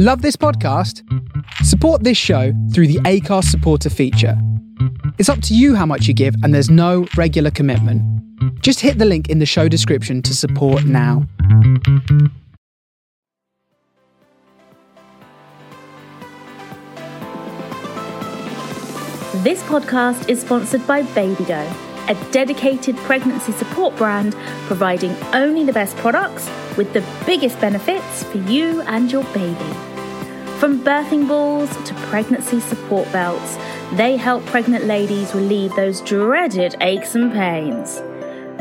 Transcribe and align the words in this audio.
Love 0.00 0.22
this 0.22 0.36
podcast? 0.36 1.02
Support 1.64 2.04
this 2.04 2.16
show 2.16 2.52
through 2.72 2.86
the 2.86 3.00
Acast 3.00 3.46
supporter 3.46 3.90
feature. 3.90 4.40
It's 5.18 5.28
up 5.28 5.42
to 5.42 5.56
you 5.56 5.74
how 5.74 5.86
much 5.86 6.06
you 6.06 6.14
give, 6.14 6.36
and 6.44 6.54
there's 6.54 6.70
no 6.70 7.08
regular 7.16 7.50
commitment. 7.50 8.00
Just 8.62 8.78
hit 8.78 8.98
the 8.98 9.04
link 9.04 9.28
in 9.28 9.40
the 9.40 9.44
show 9.44 9.66
description 9.66 10.22
to 10.22 10.36
support 10.36 10.84
now. 10.84 11.26
This 19.42 19.64
podcast 19.64 20.28
is 20.28 20.42
sponsored 20.42 20.86
by 20.86 21.02
BabyGo, 21.02 21.87
a 22.08 22.14
dedicated 22.30 22.96
pregnancy 22.98 23.52
support 23.52 23.94
brand 23.96 24.34
providing 24.66 25.14
only 25.34 25.64
the 25.64 25.72
best 25.72 25.96
products 25.96 26.48
with 26.76 26.92
the 26.92 27.04
biggest 27.26 27.60
benefits 27.60 28.24
for 28.24 28.38
you 28.38 28.80
and 28.82 29.12
your 29.12 29.24
baby. 29.34 29.74
From 30.58 30.82
birthing 30.82 31.28
balls 31.28 31.70
to 31.84 31.94
pregnancy 32.08 32.60
support 32.60 33.10
belts, 33.12 33.56
they 33.92 34.16
help 34.16 34.44
pregnant 34.46 34.86
ladies 34.86 35.34
relieve 35.34 35.74
those 35.76 36.00
dreaded 36.00 36.74
aches 36.80 37.14
and 37.14 37.32
pains. 37.32 38.00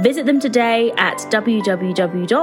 Visit 0.01 0.25
them 0.27 0.39
today 0.39 0.91
at 0.97 1.17
www.babygo.uk 1.17 2.37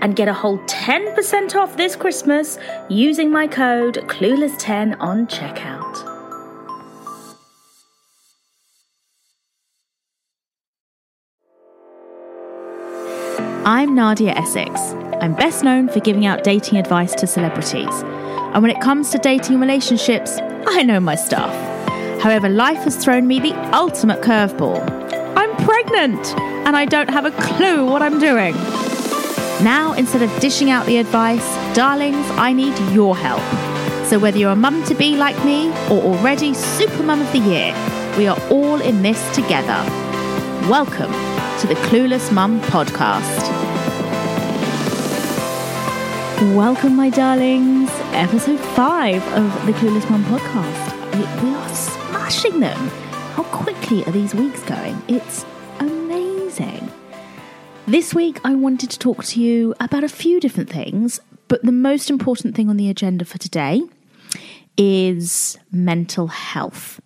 and 0.00 0.14
get 0.14 0.28
a 0.28 0.34
whole 0.34 0.58
10% 0.58 1.54
off 1.54 1.76
this 1.76 1.96
Christmas 1.96 2.58
using 2.88 3.30
my 3.30 3.46
code 3.46 3.94
Clueless10 4.06 4.96
on 5.00 5.26
checkout. 5.26 5.77
I'm 13.68 13.94
Nadia 13.94 14.32
Essex. 14.32 14.80
I'm 15.20 15.34
best 15.34 15.62
known 15.62 15.90
for 15.90 16.00
giving 16.00 16.24
out 16.24 16.42
dating 16.42 16.78
advice 16.78 17.14
to 17.16 17.26
celebrities. 17.26 17.92
And 17.92 18.62
when 18.62 18.70
it 18.70 18.80
comes 18.80 19.10
to 19.10 19.18
dating 19.18 19.60
relationships, 19.60 20.38
I 20.40 20.82
know 20.84 21.00
my 21.00 21.14
stuff. 21.14 21.52
However, 22.22 22.48
life 22.48 22.78
has 22.84 22.96
thrown 22.96 23.26
me 23.26 23.40
the 23.40 23.52
ultimate 23.76 24.22
curveball. 24.22 24.80
I'm 25.36 25.54
pregnant 25.66 26.34
and 26.66 26.78
I 26.78 26.86
don't 26.86 27.10
have 27.10 27.26
a 27.26 27.30
clue 27.30 27.84
what 27.84 28.00
I'm 28.00 28.18
doing. 28.18 28.54
Now, 29.62 29.92
instead 29.98 30.22
of 30.22 30.40
dishing 30.40 30.70
out 30.70 30.86
the 30.86 30.96
advice, 30.96 31.44
darlings, 31.76 32.26
I 32.38 32.54
need 32.54 32.74
your 32.94 33.14
help. 33.14 33.42
So, 34.06 34.18
whether 34.18 34.38
you're 34.38 34.52
a 34.52 34.56
mum 34.56 34.82
to 34.84 34.94
be 34.94 35.18
like 35.18 35.36
me 35.44 35.68
or 35.90 36.00
already 36.00 36.54
super 36.54 37.02
mum 37.02 37.20
of 37.20 37.30
the 37.32 37.40
year, 37.40 37.74
we 38.16 38.28
are 38.28 38.40
all 38.48 38.80
in 38.80 39.02
this 39.02 39.20
together. 39.34 39.84
Welcome 40.70 41.27
to 41.60 41.66
the 41.66 41.74
Clueless 41.74 42.32
Mum 42.32 42.60
podcast. 42.60 43.42
Welcome, 46.54 46.94
my 46.94 47.10
darlings. 47.10 47.90
Episode 48.12 48.60
five 48.60 49.20
of 49.32 49.66
the 49.66 49.72
Clueless 49.72 50.08
Mum 50.08 50.22
podcast. 50.26 51.14
We, 51.14 51.48
we 51.48 51.56
are 51.56 51.68
smashing 51.74 52.60
them. 52.60 52.78
How 53.34 53.42
quickly 53.42 54.04
are 54.04 54.12
these 54.12 54.36
weeks 54.36 54.62
going? 54.62 55.02
It's 55.08 55.44
amazing. 55.80 56.88
This 57.88 58.14
week, 58.14 58.38
I 58.44 58.54
wanted 58.54 58.90
to 58.90 58.98
talk 59.00 59.24
to 59.24 59.42
you 59.42 59.74
about 59.80 60.04
a 60.04 60.08
few 60.08 60.38
different 60.38 60.70
things, 60.70 61.18
but 61.48 61.64
the 61.64 61.72
most 61.72 62.08
important 62.08 62.54
thing 62.54 62.68
on 62.68 62.76
the 62.76 62.88
agenda 62.88 63.24
for 63.24 63.38
today 63.38 63.82
is 64.76 65.58
mental 65.72 66.28
health. 66.28 67.00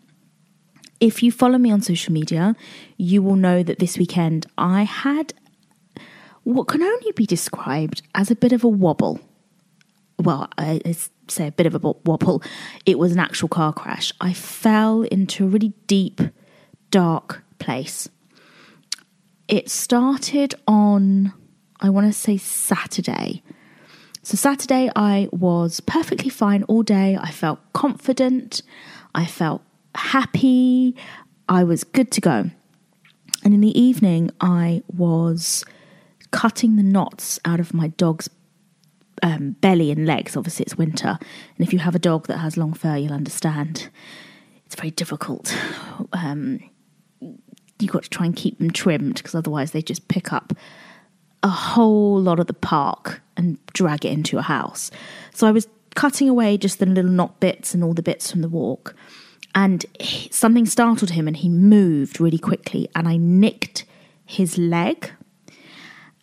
If 1.02 1.20
you 1.20 1.32
follow 1.32 1.58
me 1.58 1.72
on 1.72 1.82
social 1.82 2.12
media, 2.12 2.54
you 2.96 3.24
will 3.24 3.34
know 3.34 3.64
that 3.64 3.80
this 3.80 3.98
weekend 3.98 4.46
I 4.56 4.84
had 4.84 5.34
what 6.44 6.68
can 6.68 6.80
only 6.80 7.10
be 7.10 7.26
described 7.26 8.02
as 8.14 8.30
a 8.30 8.36
bit 8.36 8.52
of 8.52 8.62
a 8.62 8.68
wobble. 8.68 9.18
Well, 10.20 10.48
I 10.56 10.80
say 11.26 11.48
a 11.48 11.50
bit 11.50 11.66
of 11.66 11.74
a 11.74 11.80
wobble. 11.80 12.40
It 12.86 13.00
was 13.00 13.10
an 13.10 13.18
actual 13.18 13.48
car 13.48 13.72
crash. 13.72 14.12
I 14.20 14.32
fell 14.32 15.02
into 15.02 15.44
a 15.44 15.48
really 15.48 15.72
deep, 15.88 16.20
dark 16.92 17.42
place. 17.58 18.08
It 19.48 19.68
started 19.68 20.54
on, 20.68 21.32
I 21.80 21.90
want 21.90 22.06
to 22.06 22.12
say 22.12 22.36
Saturday. 22.36 23.42
So, 24.22 24.36
Saturday, 24.36 24.88
I 24.94 25.28
was 25.32 25.80
perfectly 25.80 26.30
fine 26.30 26.62
all 26.64 26.84
day. 26.84 27.18
I 27.20 27.32
felt 27.32 27.58
confident. 27.72 28.62
I 29.16 29.26
felt 29.26 29.62
happy. 29.94 30.96
I 31.48 31.64
was 31.64 31.84
good 31.84 32.10
to 32.12 32.20
go. 32.20 32.50
And 33.44 33.54
in 33.54 33.60
the 33.60 33.78
evening, 33.78 34.30
I 34.40 34.82
was 34.88 35.64
cutting 36.30 36.76
the 36.76 36.82
knots 36.82 37.40
out 37.44 37.60
of 37.60 37.74
my 37.74 37.88
dog's 37.88 38.30
um, 39.22 39.52
belly 39.60 39.90
and 39.90 40.06
legs. 40.06 40.36
Obviously, 40.36 40.64
it's 40.64 40.76
winter. 40.76 41.18
And 41.56 41.66
if 41.66 41.72
you 41.72 41.78
have 41.80 41.94
a 41.94 41.98
dog 41.98 42.26
that 42.28 42.38
has 42.38 42.56
long 42.56 42.72
fur, 42.72 42.96
you'll 42.96 43.12
understand 43.12 43.88
it's 44.66 44.74
very 44.74 44.90
difficult. 44.90 45.54
Um, 46.14 46.60
you've 47.20 47.92
got 47.92 48.04
to 48.04 48.10
try 48.10 48.26
and 48.26 48.34
keep 48.34 48.58
them 48.58 48.70
trimmed 48.70 49.16
because 49.16 49.34
otherwise 49.34 49.72
they 49.72 49.82
just 49.82 50.08
pick 50.08 50.32
up 50.32 50.52
a 51.42 51.48
whole 51.48 52.20
lot 52.20 52.38
of 52.38 52.46
the 52.46 52.54
park 52.54 53.20
and 53.36 53.58
drag 53.72 54.04
it 54.04 54.12
into 54.12 54.36
your 54.36 54.42
house. 54.42 54.90
So 55.34 55.46
I 55.46 55.50
was 55.50 55.66
cutting 55.94 56.28
away 56.28 56.56
just 56.56 56.78
the 56.78 56.86
little 56.86 57.10
knot 57.10 57.40
bits 57.40 57.74
and 57.74 57.82
all 57.84 57.92
the 57.92 58.02
bits 58.02 58.30
from 58.30 58.40
the 58.40 58.48
walk. 58.48 58.94
And 59.54 59.84
he, 60.00 60.28
something 60.30 60.66
startled 60.66 61.10
him 61.10 61.28
and 61.28 61.36
he 61.36 61.48
moved 61.48 62.20
really 62.20 62.38
quickly. 62.38 62.88
And 62.94 63.06
I 63.06 63.16
nicked 63.16 63.84
his 64.24 64.56
leg. 64.58 65.10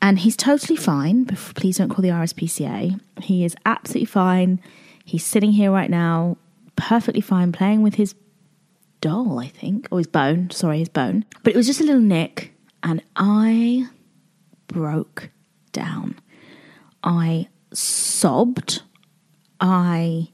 And 0.01 0.19
he's 0.19 0.35
totally 0.37 0.77
fine. 0.77 1.25
Please 1.25 1.77
don't 1.77 1.89
call 1.89 2.01
the 2.01 2.09
RSPCA. 2.09 2.99
He 3.21 3.43
is 3.43 3.55
absolutely 3.65 4.05
fine. 4.05 4.61
He's 5.03 5.25
sitting 5.25 5.51
here 5.51 5.71
right 5.71 5.89
now, 5.89 6.37
perfectly 6.75 7.21
fine, 7.21 7.51
playing 7.51 7.81
with 7.81 7.95
his 7.95 8.15
doll, 9.01 9.39
I 9.39 9.47
think, 9.47 9.87
or 9.91 9.97
his 9.97 10.07
bone. 10.07 10.49
Sorry, 10.51 10.79
his 10.79 10.89
bone. 10.89 11.25
But 11.43 11.53
it 11.53 11.57
was 11.57 11.67
just 11.67 11.81
a 11.81 11.83
little 11.83 12.01
nick. 12.01 12.53
And 12.81 13.03
I 13.15 13.89
broke 14.67 15.29
down. 15.71 16.17
I 17.03 17.47
sobbed. 17.73 18.83
I 19.59 20.29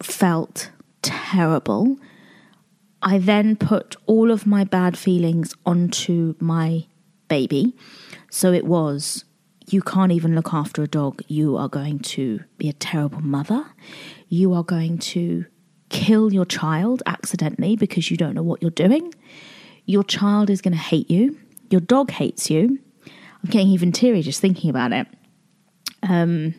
felt 0.00 0.70
terrible. 1.08 1.96
I 3.00 3.18
then 3.18 3.56
put 3.56 3.96
all 4.06 4.30
of 4.30 4.46
my 4.46 4.64
bad 4.64 4.98
feelings 4.98 5.54
onto 5.64 6.34
my 6.38 6.84
baby. 7.28 7.74
So 8.30 8.52
it 8.52 8.66
was, 8.66 9.24
you 9.66 9.80
can't 9.80 10.12
even 10.12 10.34
look 10.34 10.52
after 10.52 10.82
a 10.82 10.88
dog. 10.88 11.22
You 11.26 11.56
are 11.56 11.68
going 11.68 12.00
to 12.00 12.40
be 12.58 12.68
a 12.68 12.74
terrible 12.74 13.22
mother. 13.22 13.64
You 14.28 14.52
are 14.52 14.62
going 14.62 14.98
to 14.98 15.46
kill 15.88 16.32
your 16.32 16.44
child 16.44 17.02
accidentally 17.06 17.74
because 17.76 18.10
you 18.10 18.18
don't 18.18 18.34
know 18.34 18.42
what 18.42 18.60
you're 18.60 18.70
doing. 18.70 19.14
Your 19.86 20.04
child 20.04 20.50
is 20.50 20.60
going 20.60 20.74
to 20.74 20.78
hate 20.78 21.10
you. 21.10 21.38
Your 21.70 21.80
dog 21.80 22.10
hates 22.10 22.50
you. 22.50 22.78
I'm 23.06 23.50
getting 23.50 23.68
even 23.68 23.92
teary 23.92 24.20
just 24.20 24.40
thinking 24.40 24.68
about 24.68 24.92
it. 24.92 25.06
Um, 26.02 26.54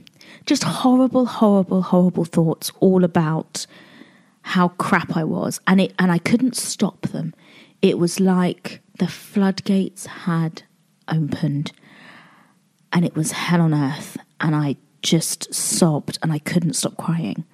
just 0.46 0.64
horrible, 0.64 1.26
horrible, 1.26 1.82
horrible 1.84 2.26
thoughts 2.26 2.72
all 2.80 3.04
about 3.04 3.68
how 4.42 4.70
crap 4.70 5.16
I 5.16 5.24
was, 5.24 5.60
and 5.68 5.82
it 5.82 5.94
and 6.00 6.12
I 6.12 6.18
couldn't 6.18 6.56
stop 6.56 7.02
them. 7.08 7.34
It 7.82 7.98
was 7.98 8.20
like 8.20 8.82
the 8.98 9.08
floodgates 9.08 10.06
had 10.06 10.64
opened, 11.08 11.72
and 12.92 13.06
it 13.06 13.16
was 13.16 13.32
hell 13.32 13.62
on 13.62 13.74
earth, 13.74 14.18
and 14.40 14.56
I 14.56 14.78
just 15.02 15.54
sobbed 15.54 16.18
and 16.22 16.32
I 16.32 16.40
couldn't 16.40 16.74
stop 16.74 16.98
crying. 16.98 17.46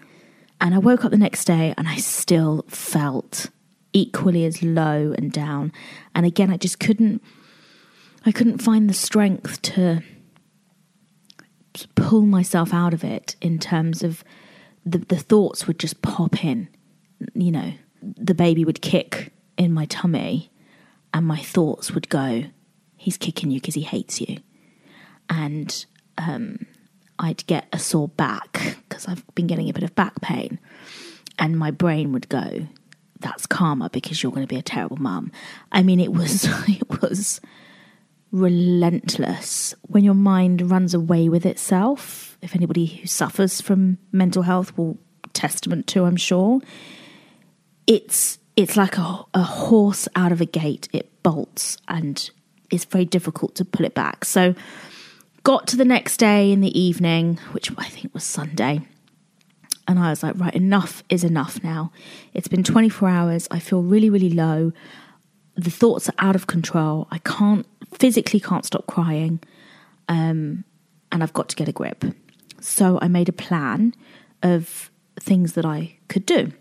And 0.60 0.74
I 0.74 0.80
woke 0.80 1.06
up 1.06 1.12
the 1.12 1.18
next 1.18 1.46
day 1.46 1.74
and 1.78 1.88
I 1.88 1.98
still 1.98 2.66
felt 2.68 3.50
equally 3.94 4.46
as 4.46 4.64
low 4.64 5.14
and 5.18 5.32
down. 5.32 5.72
And 6.14 6.26
again, 6.26 6.50
I 6.50 6.58
just 6.58 6.80
couldn't 6.80 7.22
I 8.26 8.32
couldn't 8.32 8.60
find 8.60 8.90
the 8.90 8.94
strength 8.94 9.62
to 9.64 10.02
pull 11.96 12.22
myself 12.22 12.74
out 12.74 12.94
of 12.94 13.04
it 13.04 13.36
in 13.42 13.60
terms 13.60 14.02
of 14.02 14.24
the, 14.86 15.00
the 15.00 15.18
thoughts 15.18 15.68
would 15.68 15.78
just 15.78 16.02
pop 16.02 16.44
in. 16.44 16.68
You 17.34 17.52
know, 17.52 17.74
the 18.02 18.34
baby 18.34 18.66
would 18.66 18.82
kick 18.82 19.32
in 19.58 19.74
my 19.74 19.86
tummy, 19.86 20.52
and 21.14 21.26
my 21.26 21.40
thoughts 21.40 21.92
would 21.92 22.10
go, 22.10 22.46
He's 22.98 23.18
kicking 23.18 23.52
you 23.52 23.60
because 23.60 23.76
he 23.76 23.82
hates 23.82 24.20
you. 24.20 24.38
And 25.30 25.86
um, 26.18 26.66
I'd 27.20 27.46
get 27.46 27.68
a 27.72 27.80
sore 27.80 28.08
back 28.08 28.78
because 28.88 29.08
I've 29.08 29.24
been 29.36 29.48
getting 29.48 29.70
a 29.70 29.74
bit 29.74 29.84
of 29.84 29.96
back 29.96 30.22
pain. 30.22 30.60
And 31.38 31.58
my 31.58 31.72
brain 31.72 32.12
would 32.14 32.30
go, 32.30 32.68
That's 33.20 33.46
karma 33.46 33.90
because 33.90 34.22
you're 34.22 34.32
going 34.32 34.46
to 34.46 34.54
be 34.54 34.60
a 34.60 34.64
terrible 34.64 34.98
mum. 34.98 35.32
I 35.72 35.84
mean, 35.84 36.00
it 36.00 36.14
was, 36.14 36.46
it 36.68 37.02
was 37.02 37.42
relentless 38.32 39.74
when 39.84 40.04
your 40.04 40.14
mind 40.14 40.70
runs 40.70 40.94
away 40.94 41.30
with 41.30 41.46
itself. 41.46 42.38
If 42.42 42.56
anybody 42.56 42.86
who 42.86 43.08
suffers 43.08 43.62
from 43.62 43.98
mental 44.12 44.44
health 44.44 44.78
will 44.78 44.98
testament 45.34 45.88
to, 45.88 46.06
I'm 46.06 46.18
sure. 46.18 46.60
It's 47.88 48.40
it's 48.56 48.78
like 48.78 48.98
a, 48.98 49.24
a 49.34 49.44
horse 49.44 50.08
out 50.16 50.32
of 50.32 50.42
a 50.42 50.46
gate. 50.46 50.88
It 50.94 51.12
bolts 51.24 51.78
and 51.88 52.30
it's 52.72 52.86
very 52.86 53.06
difficult 53.06 53.56
to 53.56 53.66
pull 53.66 53.86
it 53.86 53.94
back. 53.94 54.26
So 54.26 54.56
got 55.44 55.68
to 55.68 55.78
the 55.78 55.86
next 55.86 56.18
day 56.18 56.52
in 56.52 56.62
the 56.62 56.80
evening, 56.80 57.40
which 57.52 57.72
I 57.78 57.86
think 57.86 58.14
was 58.14 58.24
Sunday. 58.24 58.82
And 59.88 60.00
I 60.00 60.10
was 60.10 60.24
like, 60.24 60.38
right, 60.38 60.56
enough 60.56 61.04
is 61.10 61.24
enough 61.24 61.64
now. 61.64 61.92
It's 62.34 62.48
been 62.48 62.64
24 62.64 63.08
hours. 63.08 63.48
I 63.52 63.60
feel 63.60 63.84
really, 63.84 64.10
really 64.10 64.32
low. 64.32 64.72
The 65.56 65.70
thoughts 65.70 66.10
are 66.10 66.16
out 66.18 66.36
of 66.36 66.48
control. 66.48 67.08
I 67.12 67.20
can't, 67.20 67.68
physically 67.94 68.40
can't 68.40 68.66
stop 68.66 68.88
crying. 68.88 69.40
Um, 70.10 70.64
and 71.12 71.22
I've 71.22 71.34
got 71.34 71.50
to 71.50 71.56
get 71.56 71.68
a 71.68 71.72
grip. 71.72 72.04
So 72.62 72.98
I 73.02 73.08
made 73.08 73.30
a 73.30 73.34
plan 73.34 73.94
of 74.42 74.90
things 75.20 75.54
that 75.54 75.66
I 75.66 75.98
could 76.08 76.26
do 76.26 76.52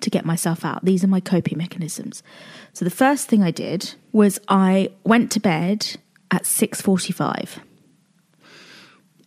to 0.00 0.10
get 0.10 0.24
myself 0.24 0.64
out. 0.64 0.84
These 0.84 1.04
are 1.04 1.08
my 1.08 1.20
coping 1.20 1.58
mechanisms. 1.58 2.22
So 2.72 2.84
the 2.84 2.90
first 2.90 3.28
thing 3.28 3.42
I 3.42 3.50
did 3.50 3.94
was 4.12 4.38
I 4.48 4.90
went 5.04 5.30
to 5.32 5.40
bed 5.40 5.96
at 6.30 6.44
6:45. 6.44 7.60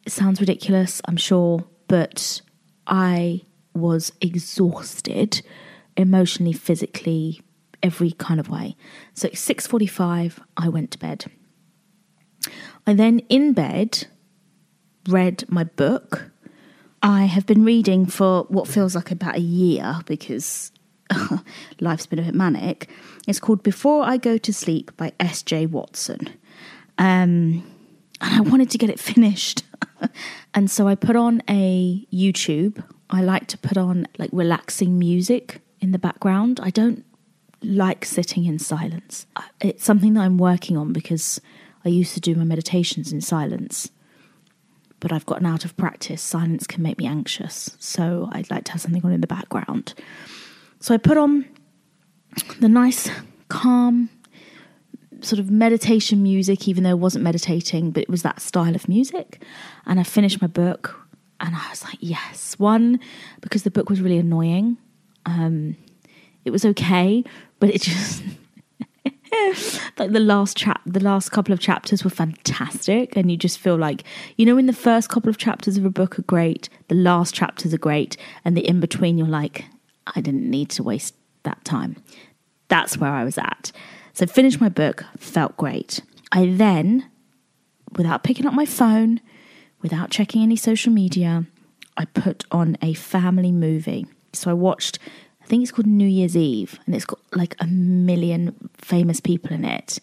It 0.05 0.11
sounds 0.11 0.39
ridiculous, 0.39 1.01
I'm 1.05 1.17
sure, 1.17 1.65
but 1.87 2.41
I 2.87 3.41
was 3.73 4.11
exhausted 4.21 5.41
emotionally, 5.95 6.53
physically, 6.53 7.41
every 7.83 8.11
kind 8.11 8.39
of 8.39 8.49
way. 8.49 8.75
So 9.13 9.27
at 9.27 9.37
6:45 9.37 10.39
I 10.57 10.69
went 10.69 10.91
to 10.91 10.99
bed. 10.99 11.25
I 12.87 12.93
then 12.93 13.19
in 13.29 13.53
bed 13.53 14.07
read 15.07 15.45
my 15.47 15.63
book. 15.63 16.30
I 17.03 17.25
have 17.25 17.45
been 17.45 17.65
reading 17.65 18.05
for 18.05 18.43
what 18.43 18.67
feels 18.67 18.95
like 18.95 19.11
about 19.11 19.35
a 19.35 19.41
year 19.41 20.01
because 20.05 20.71
life's 21.79 22.05
been 22.05 22.19
a 22.19 22.23
bit 22.23 22.35
manic. 22.35 22.89
It's 23.27 23.39
called 23.39 23.63
Before 23.63 24.03
I 24.03 24.17
Go 24.17 24.37
to 24.37 24.53
Sleep 24.53 24.95
by 24.97 25.13
S.J. 25.19 25.67
Watson. 25.67 26.29
Um, 26.97 27.63
and 28.21 28.35
I 28.35 28.41
wanted 28.41 28.69
to 28.71 28.77
get 28.77 28.89
it 28.89 28.99
finished. 28.99 29.63
and 30.53 30.69
so 30.69 30.87
I 30.87 30.95
put 30.95 31.15
on 31.15 31.41
a 31.49 32.05
YouTube. 32.13 32.83
I 33.09 33.21
like 33.21 33.47
to 33.47 33.57
put 33.57 33.77
on 33.77 34.07
like 34.19 34.29
relaxing 34.31 34.99
music 34.99 35.61
in 35.79 35.91
the 35.91 35.99
background. 35.99 36.59
I 36.61 36.69
don't 36.69 37.03
like 37.63 38.05
sitting 38.05 38.45
in 38.45 38.59
silence. 38.59 39.25
It's 39.59 39.83
something 39.83 40.13
that 40.13 40.21
I'm 40.21 40.37
working 40.37 40.77
on 40.77 40.93
because 40.93 41.41
I 41.83 41.89
used 41.89 42.13
to 42.13 42.19
do 42.19 42.35
my 42.35 42.43
meditations 42.43 43.11
in 43.11 43.21
silence. 43.21 43.89
But 45.01 45.11
I've 45.11 45.25
gotten 45.25 45.45
out 45.45 45.65
of 45.65 45.75
practice. 45.75 46.21
Silence 46.21 46.65
can 46.65 46.81
make 46.81 46.97
me 46.97 47.05
anxious. 47.05 47.75
So 47.79 48.29
I'd 48.31 48.49
like 48.49 48.63
to 48.65 48.71
have 48.71 48.81
something 48.81 49.03
on 49.03 49.11
in 49.11 49.19
the 49.19 49.27
background. 49.27 49.93
So 50.79 50.93
I 50.93 50.97
put 50.97 51.17
on 51.17 51.45
the 52.61 52.69
nice, 52.69 53.09
calm, 53.49 54.09
sort 55.19 55.39
of 55.39 55.51
meditation 55.51 56.23
music, 56.23 56.67
even 56.67 56.83
though 56.83 56.91
I 56.91 56.95
wasn't 56.95 57.23
meditating, 57.23 57.91
but 57.91 58.03
it 58.03 58.09
was 58.09 58.21
that 58.21 58.39
style 58.39 58.75
of 58.75 58.87
music. 58.87 59.43
And 59.85 59.99
I 59.99 60.03
finished 60.03 60.41
my 60.41 60.47
book 60.47 60.97
and 61.39 61.55
I 61.55 61.69
was 61.69 61.83
like, 61.83 61.97
yes. 61.99 62.55
One, 62.57 62.99
because 63.41 63.63
the 63.63 63.71
book 63.71 63.89
was 63.89 64.01
really 64.01 64.17
annoying. 64.17 64.77
Um, 65.25 65.75
it 66.45 66.51
was 66.51 66.63
okay, 66.65 67.23
but 67.59 67.69
it 67.69 67.81
just 67.81 68.23
like 69.97 70.11
the 70.11 70.19
last 70.19 70.57
chap 70.57 70.81
the 70.85 70.99
last 70.99 71.29
couple 71.29 71.53
of 71.53 71.59
chapters 71.59 72.03
were 72.03 72.09
fantastic 72.09 73.15
and 73.15 73.31
you 73.31 73.37
just 73.37 73.59
feel 73.59 73.77
like 73.77 74.03
you 74.35 74.45
know 74.45 74.55
when 74.55 74.65
the 74.65 74.73
first 74.73 75.09
couple 75.09 75.29
of 75.29 75.37
chapters 75.37 75.77
of 75.77 75.85
a 75.85 75.89
book 75.89 76.19
are 76.19 76.23
great 76.23 76.67
the 76.89 76.95
last 76.95 77.33
chapters 77.33 77.73
are 77.73 77.77
great 77.77 78.17
and 78.43 78.57
the 78.57 78.67
in 78.67 78.79
between 78.79 79.17
you're 79.17 79.27
like 79.27 79.65
i 80.15 80.21
didn't 80.21 80.49
need 80.49 80.69
to 80.69 80.83
waste 80.83 81.15
that 81.43 81.63
time. 81.63 81.95
That's 82.67 82.97
where 82.97 83.11
i 83.11 83.23
was 83.23 83.37
at. 83.37 83.71
So 84.13 84.25
finished 84.25 84.61
my 84.61 84.69
book 84.69 85.05
felt 85.17 85.57
great. 85.57 86.01
I 86.31 86.47
then 86.47 87.09
without 87.97 88.23
picking 88.23 88.45
up 88.45 88.53
my 88.53 88.65
phone 88.65 89.19
without 89.81 90.11
checking 90.11 90.41
any 90.41 90.55
social 90.55 90.93
media 90.93 91.45
i 91.97 92.05
put 92.05 92.45
on 92.51 92.77
a 92.81 92.93
family 92.93 93.51
movie. 93.51 94.07
So 94.33 94.51
i 94.51 94.53
watched 94.53 94.99
think 95.51 95.63
it's 95.63 95.71
called 95.71 95.85
New 95.85 96.07
Year's 96.07 96.37
Eve, 96.37 96.79
and 96.85 96.95
it's 96.95 97.03
got 97.03 97.19
like 97.33 97.57
a 97.59 97.67
million 97.67 98.69
famous 98.77 99.19
people 99.19 99.51
in 99.51 99.65
it. 99.65 99.99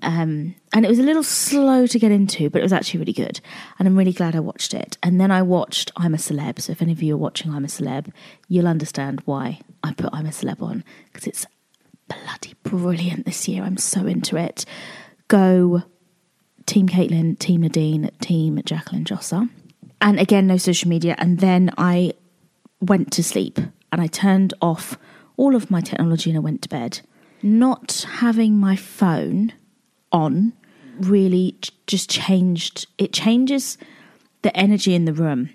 Um, 0.00 0.54
and 0.72 0.86
it 0.86 0.88
was 0.88 0.98
a 0.98 1.02
little 1.02 1.22
slow 1.22 1.86
to 1.86 1.98
get 1.98 2.10
into, 2.10 2.48
but 2.48 2.60
it 2.60 2.62
was 2.62 2.72
actually 2.72 3.00
really 3.00 3.12
good. 3.12 3.42
And 3.78 3.86
I'm 3.86 3.98
really 3.98 4.14
glad 4.14 4.34
I 4.34 4.40
watched 4.40 4.72
it. 4.72 4.96
And 5.02 5.20
then 5.20 5.30
I 5.30 5.42
watched 5.42 5.92
I'm 5.96 6.14
a 6.14 6.16
Celeb. 6.16 6.58
So 6.62 6.72
if 6.72 6.80
any 6.80 6.92
of 6.92 7.02
you 7.02 7.14
are 7.14 7.18
watching 7.18 7.52
I'm 7.52 7.66
a 7.66 7.68
Celeb, 7.68 8.10
you'll 8.48 8.66
understand 8.66 9.20
why 9.26 9.60
I 9.84 9.92
put 9.92 10.08
I'm 10.14 10.24
a 10.24 10.30
Celeb 10.30 10.62
on 10.62 10.82
because 11.12 11.26
it's 11.26 11.46
bloody 12.08 12.54
brilliant 12.62 13.26
this 13.26 13.46
year. 13.46 13.62
I'm 13.62 13.76
so 13.76 14.06
into 14.06 14.38
it. 14.38 14.64
Go 15.28 15.82
Team 16.64 16.88
Caitlyn, 16.88 17.38
Team 17.38 17.60
Nadine, 17.60 18.10
Team 18.22 18.62
Jacqueline 18.64 19.04
Jossa. 19.04 19.50
And 20.00 20.18
again, 20.18 20.46
no 20.46 20.56
social 20.56 20.88
media. 20.88 21.14
And 21.18 21.40
then 21.40 21.74
I 21.76 22.14
went 22.80 23.12
to 23.12 23.22
sleep 23.22 23.60
and 23.92 24.00
I 24.00 24.06
turned 24.06 24.54
off 24.60 24.98
all 25.36 25.54
of 25.54 25.70
my 25.70 25.80
technology 25.80 26.30
and 26.30 26.36
I 26.36 26.40
went 26.40 26.62
to 26.62 26.68
bed. 26.68 27.00
Not 27.42 28.06
having 28.18 28.58
my 28.58 28.76
phone 28.76 29.52
on 30.12 30.52
really 30.98 31.56
just 31.86 32.10
changed, 32.10 32.86
it 32.98 33.12
changes 33.12 33.78
the 34.42 34.54
energy 34.56 34.94
in 34.94 35.06
the 35.06 35.12
room. 35.12 35.50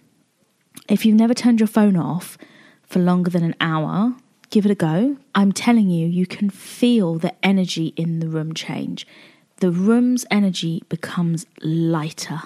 If 0.90 1.06
you've 1.06 1.16
never 1.16 1.34
turned 1.34 1.60
your 1.60 1.68
phone 1.68 1.96
off 1.96 2.38
for 2.84 3.00
longer 3.00 3.30
than 3.30 3.44
an 3.44 3.56
hour, 3.62 4.16
give 4.50 4.66
it 4.66 4.72
a 4.72 4.76
go. 4.76 5.18
I'm 5.34 5.52
telling 5.52 5.90
you, 5.90 6.08
you 6.08 6.26
can 6.26 6.50
feel 6.50 7.16
the 7.16 7.34
energy 7.46 7.94
in 7.96 8.20
the 8.20 8.28
room 8.28 8.54
change. 8.54 9.08
The 9.58 9.72
room's 9.72 10.26
energy 10.30 10.84
becomes 10.90 11.46
lighter 11.62 12.42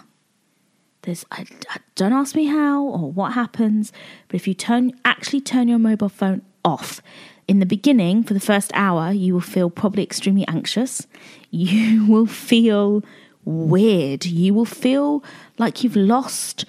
there's 1.03 1.25
I, 1.31 1.45
I, 1.69 1.77
don't 1.95 2.13
ask 2.13 2.35
me 2.35 2.45
how 2.45 2.83
or 2.83 3.11
what 3.11 3.33
happens, 3.33 3.91
but 4.27 4.35
if 4.35 4.47
you 4.47 4.53
turn 4.53 4.91
actually 5.05 5.41
turn 5.41 5.67
your 5.67 5.79
mobile 5.79 6.09
phone 6.09 6.41
off 6.63 7.01
in 7.47 7.59
the 7.59 7.65
beginning 7.65 8.23
for 8.23 8.33
the 8.33 8.39
first 8.39 8.71
hour, 8.73 9.11
you 9.11 9.33
will 9.33 9.41
feel 9.41 9.69
probably 9.69 10.03
extremely 10.03 10.47
anxious. 10.47 11.07
You 11.51 12.05
will 12.05 12.27
feel 12.27 13.03
weird. 13.43 14.23
You 14.23 14.53
will 14.53 14.65
feel 14.65 15.23
like 15.57 15.83
you've 15.83 15.95
lost 15.95 16.63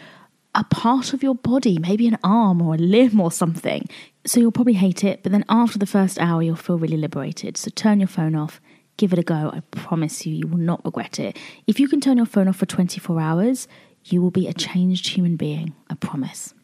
a 0.55 0.65
part 0.65 1.13
of 1.13 1.23
your 1.23 1.35
body, 1.35 1.79
maybe 1.79 2.09
an 2.09 2.17
arm 2.25 2.63
or 2.63 2.77
a 2.77 2.79
limb 2.79 3.21
or 3.21 3.31
something. 3.31 3.87
So 4.25 4.41
you'll 4.41 4.53
probably 4.53 4.73
hate 4.73 5.05
it, 5.05 5.23
but 5.23 5.33
then 5.33 5.45
after 5.51 5.79
the 5.79 5.85
first 5.85 6.19
hour, 6.19 6.43
you'll 6.43 6.57
feel 6.57 6.79
really 6.79 6.97
liberated. 6.97 7.59
So 7.59 7.71
turn 7.71 8.01
your 8.01 8.09
phone 8.09 8.35
off, 8.35 8.61
give 8.97 9.13
it 9.13 9.19
a 9.19 9.23
go. 9.23 9.51
I 9.53 9.61
promise 9.71 10.27
you, 10.27 10.35
you 10.35 10.47
will 10.47 10.59
not 10.59 10.85
regret 10.85 11.19
it. 11.21 11.39
If 11.67 11.79
you 11.79 11.89
can 11.89 12.01
turn 12.01 12.17
your 12.17 12.27
phone 12.27 12.49
off 12.49 12.57
for 12.57 12.67
24 12.67 13.21
hours, 13.21 13.69
you 14.05 14.23
will 14.23 14.31
be 14.31 14.47
a 14.47 14.53
changed 14.53 15.09
human 15.09 15.37
being, 15.37 15.75
I 15.89 15.95
promise. 15.95 16.55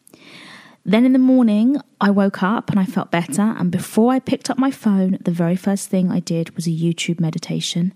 Then 0.84 1.04
in 1.04 1.12
the 1.12 1.18
morning, 1.18 1.80
I 2.00 2.10
woke 2.10 2.44
up 2.44 2.70
and 2.70 2.78
I 2.78 2.84
felt 2.84 3.10
better. 3.10 3.42
And 3.42 3.72
before 3.72 4.12
I 4.12 4.20
picked 4.20 4.48
up 4.48 4.56
my 4.56 4.70
phone, 4.70 5.18
the 5.20 5.32
very 5.32 5.56
first 5.56 5.88
thing 5.90 6.12
I 6.12 6.20
did 6.20 6.54
was 6.54 6.68
a 6.68 6.70
YouTube 6.70 7.18
meditation. 7.18 7.92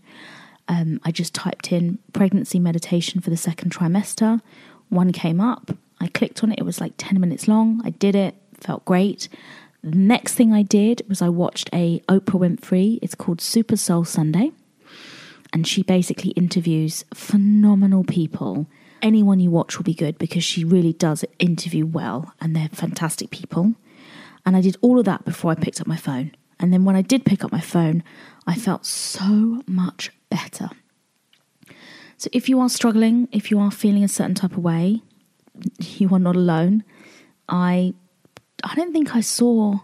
Um, 0.66 1.00
I 1.04 1.12
just 1.12 1.32
typed 1.32 1.70
in 1.70 2.00
pregnancy 2.12 2.58
meditation 2.58 3.20
for 3.20 3.30
the 3.30 3.36
second 3.36 3.72
trimester. 3.72 4.40
One 4.88 5.12
came 5.12 5.40
up. 5.40 5.70
I 6.00 6.08
clicked 6.08 6.42
on 6.42 6.50
it. 6.50 6.58
It 6.58 6.64
was 6.64 6.80
like 6.80 6.94
10 6.96 7.20
minutes 7.20 7.46
long. 7.46 7.80
I 7.84 7.90
did 7.90 8.16
it, 8.16 8.34
felt 8.60 8.84
great. 8.84 9.28
The 9.84 9.96
next 9.96 10.34
thing 10.34 10.52
I 10.52 10.62
did 10.62 11.02
was 11.08 11.22
I 11.22 11.28
watched 11.28 11.70
a 11.72 12.00
Oprah 12.08 12.40
Winfrey. 12.40 12.98
It's 13.02 13.14
called 13.14 13.40
Super 13.40 13.76
Soul 13.76 14.04
Sunday. 14.04 14.50
And 15.52 15.66
she 15.66 15.84
basically 15.84 16.30
interviews 16.32 17.04
phenomenal 17.14 18.02
people 18.02 18.66
anyone 19.02 19.40
you 19.40 19.50
watch 19.50 19.76
will 19.76 19.84
be 19.84 19.94
good 19.94 20.18
because 20.18 20.44
she 20.44 20.64
really 20.64 20.92
does 20.92 21.24
interview 21.38 21.86
well 21.86 22.32
and 22.40 22.54
they're 22.54 22.68
fantastic 22.68 23.30
people. 23.30 23.74
And 24.44 24.56
I 24.56 24.60
did 24.60 24.76
all 24.80 24.98
of 24.98 25.04
that 25.04 25.24
before 25.24 25.50
I 25.50 25.54
picked 25.54 25.80
up 25.80 25.86
my 25.86 25.96
phone. 25.96 26.32
And 26.58 26.72
then 26.72 26.84
when 26.84 26.96
I 26.96 27.02
did 27.02 27.24
pick 27.24 27.44
up 27.44 27.52
my 27.52 27.60
phone, 27.60 28.02
I 28.46 28.54
felt 28.54 28.84
so 28.86 29.62
much 29.66 30.10
better. 30.28 30.70
So 32.16 32.28
if 32.32 32.48
you 32.48 32.60
are 32.60 32.68
struggling, 32.68 33.28
if 33.32 33.50
you 33.50 33.58
are 33.58 33.70
feeling 33.70 34.04
a 34.04 34.08
certain 34.08 34.34
type 34.34 34.52
of 34.52 34.58
way, 34.58 35.02
you 35.78 36.14
are 36.14 36.18
not 36.18 36.36
alone. 36.36 36.84
I 37.48 37.94
I 38.62 38.74
don't 38.74 38.92
think 38.92 39.16
I 39.16 39.20
saw 39.20 39.80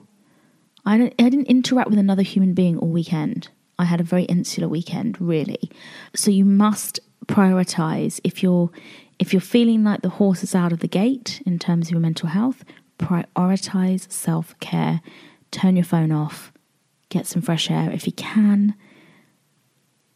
I, 0.87 0.99
don't, 0.99 1.15
I 1.19 1.29
didn't 1.29 1.47
interact 1.47 1.91
with 1.91 1.99
another 1.99 2.23
human 2.23 2.55
being 2.55 2.79
all 2.79 2.89
weekend. 2.89 3.49
I 3.79 3.85
had 3.85 4.01
a 4.01 4.05
very 4.05 4.23
insular 4.25 4.69
weekend, 4.69 5.21
really. 5.21 5.71
So 6.15 6.31
you 6.31 6.45
must 6.45 7.01
prioritize 7.27 8.21
if 8.23 8.43
you're 8.43 8.71
if 9.19 9.33
you're 9.33 9.41
feeling 9.41 9.85
like 9.85 10.03
the 10.03 10.09
horse 10.09 10.43
is 10.43 10.55
out 10.55 10.73
of 10.73 10.81
the 10.81 10.89
gate 10.89 11.43
in 11.47 11.59
terms 11.59 11.89
of 11.89 11.93
your 11.93 12.01
mental 12.01 12.29
health, 12.29 12.65
prioritize 12.99 14.11
self 14.11 14.59
care. 14.61 15.01
Turn 15.51 15.77
your 15.77 15.85
phone 15.85 16.13
off, 16.13 16.53
get 17.09 17.27
some 17.27 17.41
fresh 17.41 17.71
air 17.71 17.91
if 17.91 18.07
you 18.07 18.13
can, 18.13 18.75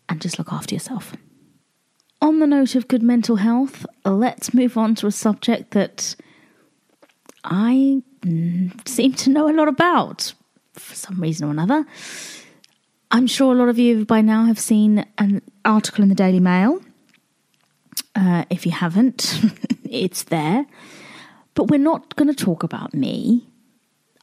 and 0.08 0.20
just 0.20 0.38
look 0.38 0.52
after 0.52 0.74
yourself. 0.74 1.14
On 2.20 2.40
the 2.40 2.46
note 2.46 2.74
of 2.74 2.88
good 2.88 3.02
mental 3.02 3.36
health, 3.36 3.86
let's 4.04 4.52
move 4.52 4.76
on 4.76 4.94
to 4.96 5.06
a 5.06 5.12
subject 5.12 5.70
that 5.70 6.14
I 7.44 8.02
seem 8.84 9.14
to 9.14 9.30
know 9.30 9.48
a 9.48 9.54
lot 9.54 9.68
about 9.68 10.34
for 10.74 10.94
some 10.94 11.20
reason 11.20 11.48
or 11.48 11.50
another. 11.50 11.86
I'm 13.10 13.26
sure 13.26 13.54
a 13.54 13.56
lot 13.56 13.68
of 13.68 13.78
you 13.78 14.04
by 14.04 14.20
now 14.20 14.44
have 14.44 14.58
seen 14.58 15.06
an 15.16 15.40
article 15.64 16.02
in 16.02 16.10
the 16.10 16.14
Daily 16.14 16.40
Mail 16.40 16.80
Uh, 18.14 18.44
if 18.50 18.66
you 18.66 18.72
haven't, 18.72 19.40
it's 19.84 20.24
there. 20.24 20.66
But 21.54 21.64
we're 21.64 21.78
not 21.78 22.16
going 22.16 22.32
to 22.32 22.44
talk 22.44 22.62
about 22.62 22.94
me. 22.94 23.46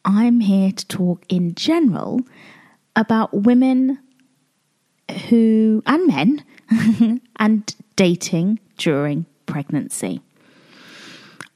I'm 0.06 0.40
here 0.40 0.72
to 0.72 0.88
talk 0.88 1.24
in 1.30 1.56
general 1.56 2.22
about 2.96 3.34
women 3.34 4.00
who, 5.30 5.84
and 5.86 6.08
men, 6.08 6.44
and 7.38 7.76
dating 7.96 8.60
during 8.78 9.26
pregnancy. 9.46 10.22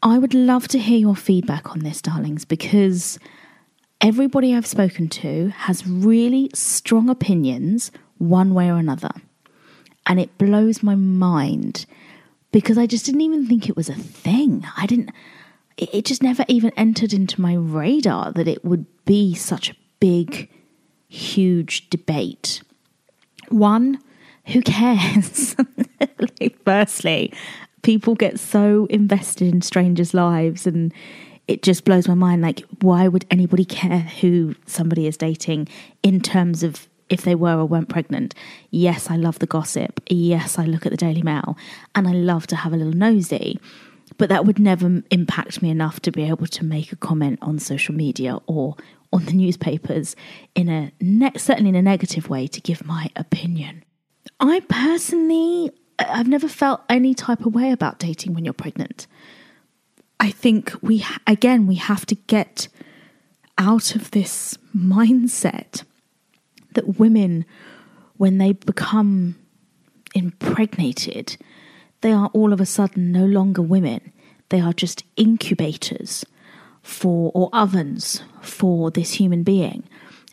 I 0.03 0.17
would 0.17 0.33
love 0.33 0.67
to 0.69 0.79
hear 0.79 0.97
your 0.97 1.15
feedback 1.15 1.71
on 1.71 1.79
this, 1.79 2.01
darlings, 2.01 2.43
because 2.43 3.19
everybody 3.99 4.55
I've 4.55 4.65
spoken 4.65 5.09
to 5.09 5.49
has 5.49 5.85
really 5.85 6.49
strong 6.53 7.09
opinions 7.09 7.91
one 8.17 8.53
way 8.53 8.69
or 8.69 8.77
another. 8.77 9.11
And 10.07 10.19
it 10.19 10.37
blows 10.37 10.81
my 10.81 10.95
mind 10.95 11.85
because 12.51 12.77
I 12.77 12.85
just 12.85 13.05
didn't 13.05 13.21
even 13.21 13.47
think 13.47 13.69
it 13.69 13.75
was 13.75 13.89
a 13.89 13.95
thing. 13.95 14.65
I 14.77 14.85
didn't, 14.85 15.11
it 15.77 16.05
just 16.05 16.23
never 16.23 16.45
even 16.47 16.71
entered 16.77 17.13
into 17.13 17.41
my 17.41 17.53
radar 17.53 18.31
that 18.33 18.47
it 18.47 18.63
would 18.65 18.85
be 19.05 19.33
such 19.33 19.69
a 19.69 19.75
big, 19.99 20.49
huge 21.07 21.89
debate. 21.89 22.61
One, 23.49 23.99
who 24.47 24.61
cares? 24.61 25.55
Firstly, 26.65 27.33
people 27.83 28.15
get 28.15 28.39
so 28.39 28.85
invested 28.89 29.53
in 29.53 29.61
strangers' 29.61 30.13
lives 30.13 30.67
and 30.67 30.93
it 31.47 31.63
just 31.63 31.83
blows 31.83 32.07
my 32.07 32.13
mind 32.13 32.41
like 32.41 32.61
why 32.81 33.07
would 33.07 33.25
anybody 33.29 33.65
care 33.65 33.99
who 33.99 34.55
somebody 34.65 35.07
is 35.07 35.17
dating 35.17 35.67
in 36.03 36.21
terms 36.21 36.63
of 36.63 36.87
if 37.11 37.21
they 37.21 37.35
were 37.35 37.59
or 37.59 37.65
weren't 37.65 37.89
pregnant. 37.89 38.33
Yes 38.71 39.11
i 39.11 39.15
love 39.15 39.39
the 39.39 39.45
gossip. 39.45 40.01
Yes 40.09 40.57
i 40.57 40.65
look 40.65 40.85
at 40.85 40.91
the 40.91 40.97
daily 40.97 41.21
mail. 41.21 41.57
And 41.93 42.07
i 42.07 42.11
love 42.11 42.47
to 42.47 42.55
have 42.55 42.73
a 42.73 42.77
little 42.77 42.93
nosy. 42.93 43.59
But 44.17 44.29
that 44.29 44.45
would 44.45 44.59
never 44.59 45.03
impact 45.11 45.61
me 45.61 45.69
enough 45.69 45.99
to 46.01 46.11
be 46.11 46.23
able 46.23 46.47
to 46.47 46.65
make 46.65 46.91
a 46.91 46.95
comment 46.95 47.39
on 47.41 47.59
social 47.59 47.93
media 47.93 48.39
or 48.47 48.75
on 49.13 49.25
the 49.25 49.33
newspapers 49.33 50.15
in 50.55 50.69
a 50.69 50.91
ne- 50.99 51.37
certainly 51.37 51.69
in 51.69 51.75
a 51.75 51.81
negative 51.81 52.29
way 52.29 52.47
to 52.47 52.61
give 52.61 52.85
my 52.85 53.09
opinion. 53.15 53.83
I 54.39 54.61
personally 54.61 55.71
I've 55.99 56.27
never 56.27 56.47
felt 56.47 56.81
any 56.89 57.13
type 57.13 57.45
of 57.45 57.53
way 57.53 57.71
about 57.71 57.99
dating 57.99 58.33
when 58.33 58.45
you're 58.45 58.53
pregnant. 58.53 59.07
I 60.19 60.31
think 60.31 60.73
we, 60.81 61.03
again, 61.27 61.67
we 61.67 61.75
have 61.75 62.05
to 62.07 62.15
get 62.15 62.67
out 63.57 63.95
of 63.95 64.11
this 64.11 64.57
mindset 64.75 65.83
that 66.73 66.99
women, 66.99 67.45
when 68.17 68.37
they 68.37 68.53
become 68.53 69.35
impregnated, 70.13 71.37
they 72.01 72.11
are 72.11 72.29
all 72.33 72.53
of 72.53 72.61
a 72.61 72.65
sudden 72.65 73.11
no 73.11 73.25
longer 73.25 73.61
women. 73.61 74.11
They 74.49 74.59
are 74.59 74.73
just 74.73 75.03
incubators 75.15 76.25
for, 76.81 77.31
or 77.33 77.49
ovens 77.53 78.23
for 78.41 78.91
this 78.91 79.13
human 79.13 79.43
being 79.43 79.83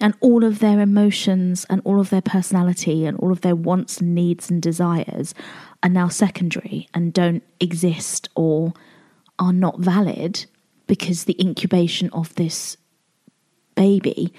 and 0.00 0.14
all 0.20 0.44
of 0.44 0.60
their 0.60 0.80
emotions 0.80 1.66
and 1.68 1.80
all 1.84 2.00
of 2.00 2.10
their 2.10 2.22
personality 2.22 3.04
and 3.04 3.18
all 3.18 3.32
of 3.32 3.40
their 3.40 3.56
wants 3.56 3.98
and 4.00 4.14
needs 4.14 4.50
and 4.50 4.62
desires 4.62 5.34
are 5.82 5.88
now 5.88 6.08
secondary 6.08 6.88
and 6.94 7.12
don't 7.12 7.42
exist 7.60 8.28
or 8.34 8.72
are 9.38 9.52
not 9.52 9.78
valid 9.78 10.46
because 10.86 11.24
the 11.24 11.40
incubation 11.40 12.10
of 12.10 12.34
this 12.36 12.76
baby 13.74 14.32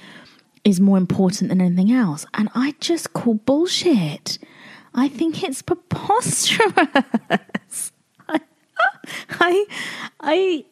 is 0.63 0.80
more 0.80 0.98
important 0.98 1.50
than 1.50 1.62
anything 1.62 1.92
else. 1.92 2.25
And 2.34 2.50
I 2.56 2.75
just 2.80 3.13
call 3.13 3.36
bullshit. 3.36 4.38
I 4.94 5.08
think 5.08 5.44
it's 5.44 5.62
preposterous. 5.62 6.72
I, 8.30 9.66
I, 10.20 10.66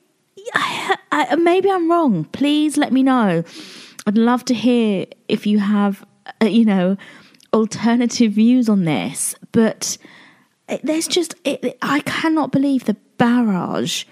I, 0.53 0.95
I, 1.11 1.35
maybe 1.35 1.71
I'm 1.71 1.89
wrong. 1.89 2.25
Please 2.25 2.77
let 2.77 2.91
me 2.91 3.03
know. 3.03 3.43
I'd 4.05 4.17
love 4.17 4.45
to 4.45 4.53
hear 4.53 5.05
if 5.27 5.45
you 5.45 5.59
have, 5.59 6.05
uh, 6.41 6.45
you 6.45 6.65
know, 6.65 6.97
alternative 7.53 8.33
views 8.33 8.69
on 8.69 8.85
this. 8.85 9.35
But 9.51 9.97
there's 10.83 11.07
just, 11.07 11.35
it, 11.43 11.77
I 11.81 12.01
cannot 12.01 12.51
believe 12.51 12.85
the 12.85 12.97
barrage 13.17 14.05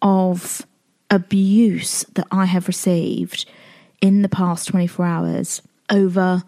of 0.00 0.66
abuse 1.10 2.04
that 2.14 2.26
I 2.30 2.46
have 2.46 2.66
received 2.66 3.46
in 4.02 4.20
the 4.20 4.28
past 4.28 4.68
24 4.68 5.06
hours 5.06 5.62
over, 5.88 6.42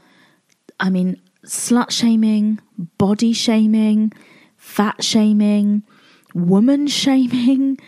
I 0.79 0.91
mean, 0.91 1.19
slut 1.47 1.91
shaming, 1.91 2.61
body 2.99 3.33
shaming, 3.33 4.13
fat 4.59 5.03
shaming, 5.03 5.83
woman 6.35 6.87
shaming. 6.89 7.79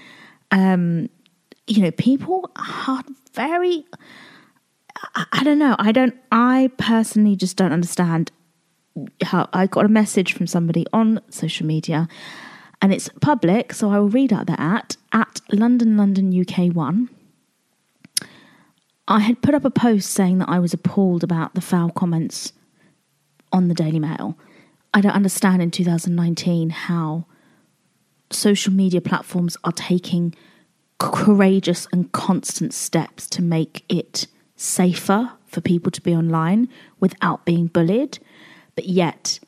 Um, 0.50 1.10
you 1.66 1.82
know, 1.82 1.90
people 1.90 2.50
are 2.56 3.02
very 3.34 3.84
I, 5.14 5.26
I 5.32 5.44
don't 5.44 5.58
know. 5.58 5.76
I 5.78 5.92
don't. 5.92 6.14
I 6.32 6.70
personally 6.78 7.36
just 7.36 7.56
don't 7.56 7.72
understand 7.72 8.30
how. 9.22 9.48
I 9.52 9.66
got 9.66 9.84
a 9.84 9.88
message 9.88 10.32
from 10.32 10.46
somebody 10.46 10.86
on 10.92 11.20
social 11.30 11.66
media, 11.66 12.08
and 12.80 12.92
it's 12.92 13.08
public, 13.20 13.72
so 13.72 13.90
I 13.90 13.98
will 13.98 14.08
read 14.08 14.32
out 14.32 14.46
the 14.46 14.60
at 14.60 14.96
at 15.12 15.40
London 15.52 15.96
London 15.96 16.38
UK 16.38 16.74
one. 16.74 17.10
I 19.08 19.20
had 19.20 19.42
put 19.42 19.54
up 19.54 19.64
a 19.64 19.70
post 19.70 20.10
saying 20.10 20.38
that 20.38 20.48
I 20.48 20.58
was 20.58 20.74
appalled 20.74 21.22
about 21.22 21.54
the 21.54 21.60
foul 21.60 21.90
comments 21.90 22.52
on 23.52 23.68
the 23.68 23.74
Daily 23.74 24.00
Mail. 24.00 24.36
I 24.92 25.00
don't 25.00 25.12
understand 25.12 25.62
in 25.62 25.70
2019 25.70 26.70
how 26.70 27.26
social 28.30 28.72
media 28.72 29.00
platforms 29.00 29.56
are 29.62 29.72
taking 29.72 30.34
courageous 30.98 31.86
and 31.92 32.10
constant 32.12 32.74
steps 32.74 33.28
to 33.28 33.42
make 33.42 33.84
it 33.88 34.26
safer 34.56 35.32
for 35.46 35.60
people 35.60 35.92
to 35.92 36.00
be 36.00 36.14
online 36.14 36.68
without 36.98 37.44
being 37.44 37.66
bullied, 37.66 38.18
but 38.74 38.86
yet 38.86 39.38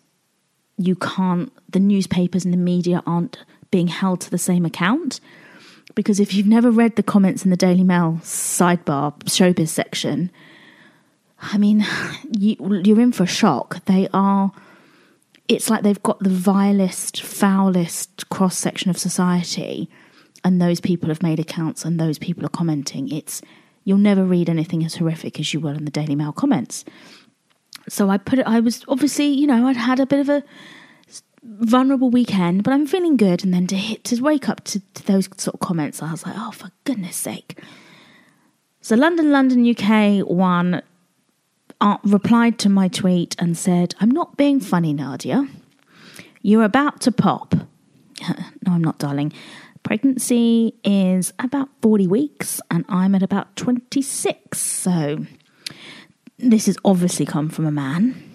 you 0.76 0.94
can't, 0.94 1.52
the 1.68 1.80
newspapers 1.80 2.44
and 2.44 2.54
the 2.54 2.58
media 2.58 3.02
aren't 3.06 3.44
being 3.70 3.88
held 3.88 4.20
to 4.20 4.30
the 4.30 4.38
same 4.38 4.64
account. 4.64 5.20
Because 5.98 6.20
if 6.20 6.32
you've 6.32 6.46
never 6.46 6.70
read 6.70 6.94
the 6.94 7.02
comments 7.02 7.44
in 7.44 7.50
the 7.50 7.56
Daily 7.56 7.82
Mail 7.82 8.20
sidebar 8.22 9.18
showbiz 9.24 9.66
section, 9.66 10.30
I 11.42 11.58
mean, 11.58 11.84
you, 12.30 12.54
you're 12.84 13.00
in 13.00 13.10
for 13.10 13.24
a 13.24 13.26
shock. 13.26 13.84
They 13.86 14.06
are, 14.14 14.52
it's 15.48 15.68
like 15.68 15.82
they've 15.82 16.00
got 16.04 16.20
the 16.20 16.30
vilest, 16.30 17.20
foulest 17.20 18.28
cross 18.28 18.56
section 18.56 18.90
of 18.90 18.96
society, 18.96 19.90
and 20.44 20.62
those 20.62 20.78
people 20.78 21.08
have 21.08 21.20
made 21.20 21.40
accounts 21.40 21.84
and 21.84 21.98
those 21.98 22.16
people 22.16 22.46
are 22.46 22.50
commenting. 22.50 23.10
It's 23.10 23.42
you'll 23.82 23.98
never 23.98 24.24
read 24.24 24.48
anything 24.48 24.84
as 24.84 24.94
horrific 24.94 25.40
as 25.40 25.52
you 25.52 25.58
will 25.58 25.76
in 25.76 25.84
the 25.84 25.90
Daily 25.90 26.14
Mail 26.14 26.30
comments. 26.30 26.84
So 27.88 28.08
I 28.08 28.18
put 28.18 28.38
it, 28.38 28.46
I 28.46 28.60
was 28.60 28.84
obviously, 28.86 29.26
you 29.26 29.48
know, 29.48 29.66
I'd 29.66 29.76
had 29.76 29.98
a 29.98 30.06
bit 30.06 30.20
of 30.20 30.28
a 30.28 30.44
vulnerable 31.42 32.10
weekend, 32.10 32.64
but 32.64 32.72
I'm 32.72 32.86
feeling 32.86 33.16
good. 33.16 33.44
And 33.44 33.52
then 33.52 33.66
to 33.68 33.76
hit, 33.76 34.04
to 34.04 34.20
wake 34.22 34.48
up 34.48 34.64
to, 34.64 34.80
to 34.80 35.06
those 35.06 35.28
sort 35.36 35.54
of 35.54 35.60
comments, 35.60 36.02
I 36.02 36.10
was 36.10 36.24
like, 36.24 36.34
oh, 36.36 36.50
for 36.50 36.70
goodness 36.84 37.16
sake. 37.16 37.58
So 38.80 38.96
London, 38.96 39.32
London, 39.32 39.68
UK 39.68 40.26
one 40.26 40.82
uh, 41.80 41.98
replied 42.04 42.58
to 42.60 42.68
my 42.68 42.88
tweet 42.88 43.36
and 43.38 43.56
said, 43.56 43.94
I'm 44.00 44.10
not 44.10 44.36
being 44.36 44.60
funny, 44.60 44.92
Nadia. 44.92 45.46
You're 46.42 46.64
about 46.64 47.00
to 47.02 47.12
pop. 47.12 47.54
no, 48.28 48.72
I'm 48.72 48.82
not, 48.82 48.98
darling. 48.98 49.32
Pregnancy 49.82 50.74
is 50.84 51.32
about 51.38 51.68
40 51.82 52.06
weeks, 52.06 52.60
and 52.70 52.84
I'm 52.88 53.14
at 53.14 53.22
about 53.22 53.54
26. 53.56 54.60
So, 54.60 55.24
this 56.38 56.66
has 56.66 56.76
obviously 56.84 57.26
come 57.26 57.48
from 57.48 57.66
a 57.66 57.70
man. 57.70 58.27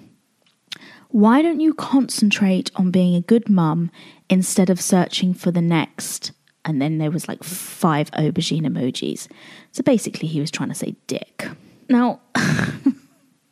Why 1.14 1.44
don't 1.44 1.60
you 1.60 1.76
concentrate 1.76 2.72
on 2.76 2.90
being 2.90 3.14
a 3.14 3.22
good 3.22 3.48
mum 3.48 3.92
instead 4.32 4.72
of 4.72 4.82
searching 4.82 5.36
for 5.36 5.52
the 5.52 5.62
next? 5.62 6.32
And 6.66 6.82
then 6.82 6.98
there 6.98 7.12
was 7.12 7.28
like 7.28 7.44
five 7.44 8.10
aubergine 8.12 8.66
emojis. 8.66 9.28
So 9.72 9.84
basically, 9.84 10.28
he 10.28 10.40
was 10.40 10.50
trying 10.50 10.70
to 10.70 10.76
say 10.76 10.96
dick. 11.06 11.48
Now, 11.88 12.20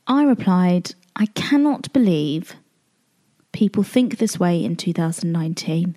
I 0.07 0.23
replied, 0.23 0.95
I 1.15 1.27
cannot 1.27 1.93
believe 1.93 2.55
people 3.51 3.83
think 3.83 4.17
this 4.17 4.39
way 4.39 4.63
in 4.63 4.75
2019 4.75 5.95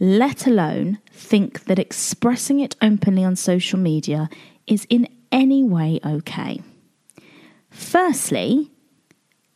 let 0.00 0.46
alone 0.46 0.98
think 1.12 1.64
that 1.64 1.78
expressing 1.78 2.58
it 2.58 2.74
openly 2.80 3.22
on 3.22 3.36
social 3.36 3.78
media 3.78 4.30
is 4.66 4.86
in 4.88 5.06
any 5.30 5.62
way 5.62 6.00
okay. 6.04 6.62
Firstly, 7.70 8.70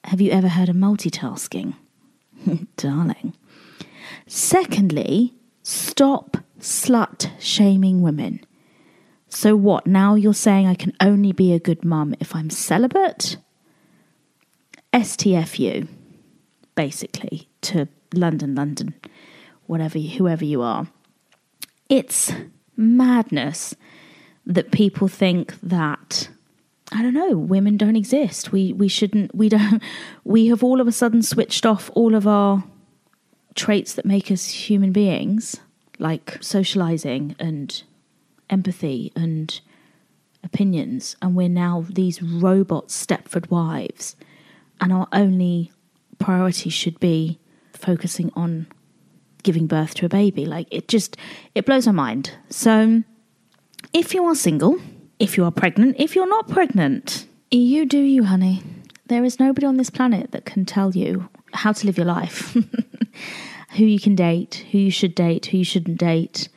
have 0.04 0.20
you 0.20 0.30
ever 0.30 0.48
heard 0.48 0.68
of 0.68 0.76
multitasking? 0.76 1.74
Darling. 2.76 3.34
Secondly, 4.26 5.34
stop 5.62 6.38
slut 6.60 7.30
shaming 7.38 8.02
women. 8.02 8.40
So, 9.28 9.56
what? 9.56 9.86
Now 9.86 10.14
you're 10.14 10.34
saying 10.34 10.66
I 10.66 10.74
can 10.74 10.92
only 11.00 11.32
be 11.32 11.52
a 11.52 11.58
good 11.58 11.84
mum 11.84 12.14
if 12.20 12.34
I'm 12.36 12.50
celibate? 12.50 13.36
STFU, 14.92 15.88
basically, 16.76 17.48
to 17.62 17.88
London, 18.12 18.54
London 18.54 18.94
whatever, 19.66 19.98
whoever 19.98 20.44
you 20.44 20.62
are. 20.62 20.86
It's 21.88 22.32
madness 22.76 23.74
that 24.46 24.72
people 24.72 25.08
think 25.08 25.58
that 25.62 26.28
I 26.94 27.02
don't 27.02 27.12
know, 27.14 27.36
women 27.36 27.76
don't 27.76 27.96
exist. 27.96 28.52
We 28.52 28.72
we 28.72 28.86
shouldn't 28.86 29.34
we 29.34 29.48
don't 29.48 29.82
we 30.24 30.46
have 30.46 30.62
all 30.62 30.80
of 30.80 30.86
a 30.86 30.92
sudden 30.92 31.22
switched 31.22 31.66
off 31.66 31.90
all 31.94 32.14
of 32.14 32.26
our 32.26 32.62
traits 33.56 33.94
that 33.94 34.06
make 34.06 34.30
us 34.30 34.48
human 34.48 34.92
beings, 34.92 35.56
like 35.98 36.38
socializing 36.40 37.34
and 37.40 37.82
empathy 38.48 39.12
and 39.16 39.60
opinions, 40.44 41.16
and 41.20 41.34
we're 41.34 41.48
now 41.48 41.84
these 41.88 42.22
robot 42.22 42.88
Stepford 42.88 43.50
wives, 43.50 44.14
and 44.80 44.92
our 44.92 45.08
only 45.12 45.72
priority 46.18 46.70
should 46.70 47.00
be 47.00 47.40
focusing 47.72 48.30
on 48.36 48.68
giving 49.42 49.66
birth 49.66 49.94
to 49.94 50.06
a 50.06 50.08
baby. 50.08 50.46
Like 50.46 50.68
it 50.70 50.86
just 50.86 51.16
it 51.56 51.66
blows 51.66 51.86
my 51.86 51.92
mind. 51.92 52.30
So 52.50 53.02
if 53.92 54.14
you 54.14 54.24
are 54.26 54.36
single, 54.36 54.78
if 55.24 55.38
you 55.38 55.44
are 55.44 55.50
pregnant, 55.50 55.96
if 55.98 56.14
you're 56.14 56.28
not 56.28 56.48
pregnant, 56.48 57.26
you 57.50 57.86
do 57.86 57.98
you, 57.98 58.24
honey. 58.24 58.62
There 59.06 59.24
is 59.24 59.40
nobody 59.40 59.66
on 59.66 59.78
this 59.78 59.88
planet 59.88 60.32
that 60.32 60.44
can 60.44 60.66
tell 60.66 60.94
you 60.94 61.30
how 61.54 61.72
to 61.72 61.86
live 61.86 61.96
your 61.96 62.06
life, 62.06 62.54
who 63.70 63.84
you 63.86 63.98
can 63.98 64.14
date, 64.14 64.66
who 64.70 64.76
you 64.76 64.90
should 64.90 65.14
date, 65.14 65.46
who 65.46 65.58
you 65.58 65.64
shouldn't 65.64 65.96
date, 65.96 66.50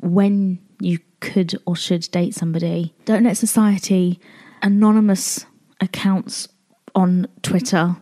when 0.00 0.58
you 0.80 0.98
could 1.20 1.54
or 1.66 1.76
should 1.76 2.10
date 2.10 2.34
somebody. 2.34 2.92
Don't 3.04 3.22
let 3.22 3.36
society, 3.36 4.18
anonymous 4.60 5.46
accounts 5.80 6.48
on 6.96 7.28
Twitter, 7.42 7.96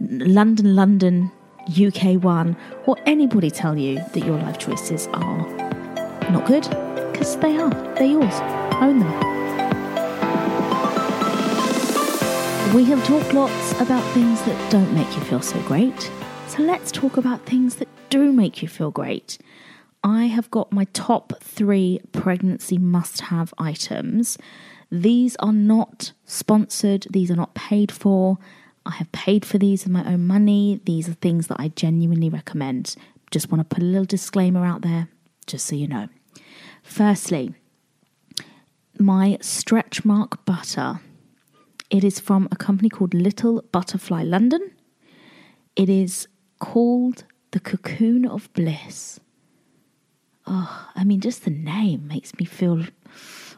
London, 0.00 0.74
London, 0.74 1.30
UK 1.68 2.22
One, 2.22 2.56
or 2.86 2.96
anybody 3.04 3.50
tell 3.50 3.76
you 3.76 3.96
that 3.96 4.24
your 4.24 4.38
life 4.38 4.56
choices 4.56 5.06
are 5.08 5.46
not 6.30 6.46
good 6.46 6.62
because 7.12 7.36
they 7.36 7.58
are. 7.58 7.70
They're 7.94 8.06
yours. 8.06 8.40
Own 8.80 9.00
them. 9.00 9.33
We 12.74 12.82
have 12.86 13.06
talked 13.06 13.32
lots 13.32 13.80
about 13.80 14.02
things 14.14 14.42
that 14.42 14.72
don't 14.72 14.92
make 14.92 15.06
you 15.14 15.20
feel 15.22 15.40
so 15.40 15.62
great. 15.62 16.10
So 16.48 16.60
let's 16.64 16.90
talk 16.90 17.16
about 17.16 17.46
things 17.46 17.76
that 17.76 17.86
do 18.10 18.32
make 18.32 18.62
you 18.62 18.68
feel 18.68 18.90
great. 18.90 19.38
I 20.02 20.24
have 20.24 20.50
got 20.50 20.72
my 20.72 20.86
top 20.92 21.34
three 21.40 22.00
pregnancy 22.10 22.76
must 22.76 23.20
have 23.20 23.54
items. 23.58 24.38
These 24.90 25.36
are 25.36 25.52
not 25.52 26.14
sponsored, 26.26 27.06
these 27.08 27.30
are 27.30 27.36
not 27.36 27.54
paid 27.54 27.92
for. 27.92 28.38
I 28.84 28.94
have 28.94 29.12
paid 29.12 29.44
for 29.44 29.56
these 29.56 29.84
with 29.84 29.92
my 29.92 30.04
own 30.12 30.26
money. 30.26 30.80
These 30.84 31.08
are 31.08 31.14
things 31.14 31.46
that 31.46 31.60
I 31.60 31.68
genuinely 31.68 32.28
recommend. 32.28 32.96
Just 33.30 33.52
want 33.52 33.60
to 33.60 33.72
put 33.72 33.84
a 33.84 33.86
little 33.86 34.04
disclaimer 34.04 34.66
out 34.66 34.82
there, 34.82 35.06
just 35.46 35.66
so 35.66 35.76
you 35.76 35.86
know. 35.86 36.08
Firstly, 36.82 37.54
my 38.98 39.38
stretch 39.40 40.04
mark 40.04 40.44
butter. 40.44 40.98
It 41.94 42.02
is 42.02 42.18
from 42.18 42.48
a 42.50 42.56
company 42.56 42.88
called 42.88 43.14
Little 43.14 43.62
Butterfly 43.70 44.24
London. 44.24 44.72
It 45.76 45.88
is 45.88 46.26
called 46.58 47.22
the 47.52 47.60
Cocoon 47.60 48.26
of 48.26 48.52
Bliss. 48.52 49.20
Oh, 50.44 50.88
I 50.96 51.04
mean, 51.04 51.20
just 51.20 51.44
the 51.44 51.52
name 51.52 52.08
makes 52.08 52.36
me 52.36 52.46
feel 52.46 52.82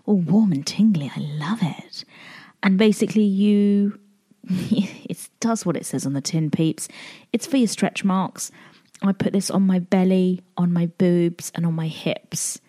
all 0.05 0.19
warm 0.19 0.53
and 0.53 0.67
tingly. 0.67 1.11
I 1.17 1.19
love 1.19 1.61
it. 1.63 2.05
And 2.63 2.77
basically, 2.77 3.23
you 3.23 3.99
it 4.45 5.31
does 5.41 5.65
what 5.65 5.79
it 5.79 5.87
says 5.87 6.05
on 6.05 6.13
the 6.13 6.21
tin, 6.21 6.51
peeps. 6.51 6.89
It's 7.33 7.47
for 7.47 7.57
your 7.57 7.69
stretch 7.69 8.05
marks. 8.05 8.53
I 9.01 9.13
put 9.13 9.33
this 9.33 9.51
on 9.51 9.63
my 9.63 9.79
belly, 9.79 10.43
on 10.59 10.75
my 10.75 10.85
boobs, 10.99 11.53
and 11.55 11.65
on 11.65 11.73
my 11.73 11.89
hips 11.89 12.61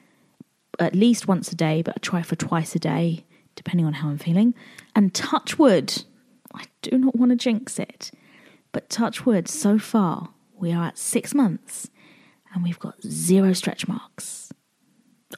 at 0.80 0.96
least 0.96 1.28
once 1.28 1.52
a 1.52 1.56
day, 1.56 1.82
but 1.82 1.96
I 1.98 2.00
try 2.00 2.22
for 2.22 2.36
twice 2.36 2.76
a 2.76 2.80
day, 2.80 3.26
depending 3.58 3.86
on 3.86 3.94
how 3.94 4.08
I'm 4.08 4.18
feeling. 4.18 4.54
And 4.96 5.14
touch 5.14 5.60
wood, 5.60 6.04
I 6.54 6.64
do 6.82 6.98
not 6.98 7.16
want 7.18 7.32
to 7.32 7.36
jinx 7.36 7.78
it, 7.78 8.12
but 8.72 8.90
touch 8.90 9.26
wood, 9.26 9.50
so 9.50 9.78
far 9.78 10.30
we 10.56 10.72
are 10.72 10.86
at 10.86 10.98
six 10.98 11.34
months 11.36 11.90
and 12.54 12.64
we've 12.64 12.80
got 12.80 13.02
zero 13.04 13.52
stretch 13.52 13.88
marks 13.88 14.52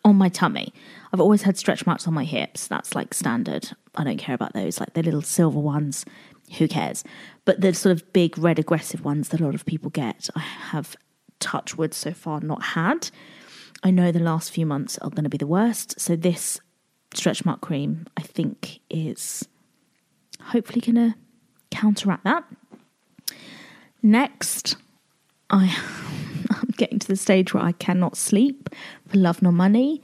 on 0.06 0.16
my 0.16 0.30
tummy. 0.30 0.72
I've 1.12 1.20
always 1.20 1.42
had 1.42 1.58
stretch 1.58 1.86
marks 1.86 2.08
on 2.08 2.14
my 2.14 2.24
hips. 2.24 2.68
That's 2.68 2.94
like 2.94 3.14
standard. 3.14 3.72
I 3.96 4.04
don't 4.04 4.18
care 4.18 4.36
about 4.36 4.54
those, 4.54 4.80
like 4.80 4.94
the 4.94 5.02
little 5.02 5.24
silver 5.24 5.60
ones. 5.60 6.06
Who 6.58 6.68
cares? 6.68 7.04
But 7.46 7.62
the 7.62 7.74
sort 7.74 7.96
of 7.96 8.14
big 8.14 8.38
red 8.38 8.60
aggressive 8.60 9.04
ones 9.04 9.30
that 9.30 9.42
a 9.42 9.44
lot 9.44 9.56
of 9.56 9.66
people 9.66 9.90
get, 9.90 10.30
I 10.36 10.40
have 10.40 10.96
touch 11.40 11.78
wood 11.78 11.94
so 11.94 12.12
far 12.12 12.40
not 12.42 12.62
had. 12.64 13.10
I 13.84 13.92
know 13.92 14.12
the 14.12 14.20
last 14.20 14.52
few 14.52 14.66
months 14.66 14.98
are 15.00 15.10
going 15.10 15.24
to 15.24 15.30
be 15.30 15.38
the 15.38 15.48
worst. 15.48 16.00
So 16.00 16.16
this 16.16 16.60
stretch 17.14 17.46
mark 17.46 17.62
cream, 17.62 18.06
I 18.18 18.22
think, 18.22 18.80
is 18.90 19.48
hopefully 20.42 20.82
going 20.82 21.12
to 21.12 21.16
counteract 21.72 22.24
that. 22.24 22.44
Next, 24.02 24.78
I 25.50 25.76
I'm 26.50 26.74
getting 26.78 27.00
to 27.00 27.08
the 27.08 27.16
stage 27.16 27.54
where 27.54 27.64
I 27.64 27.74
cannot 27.74 28.18
sleep 28.18 28.70
for 29.08 29.18
love 29.18 29.42
nor 29.42 29.52
money, 29.52 30.02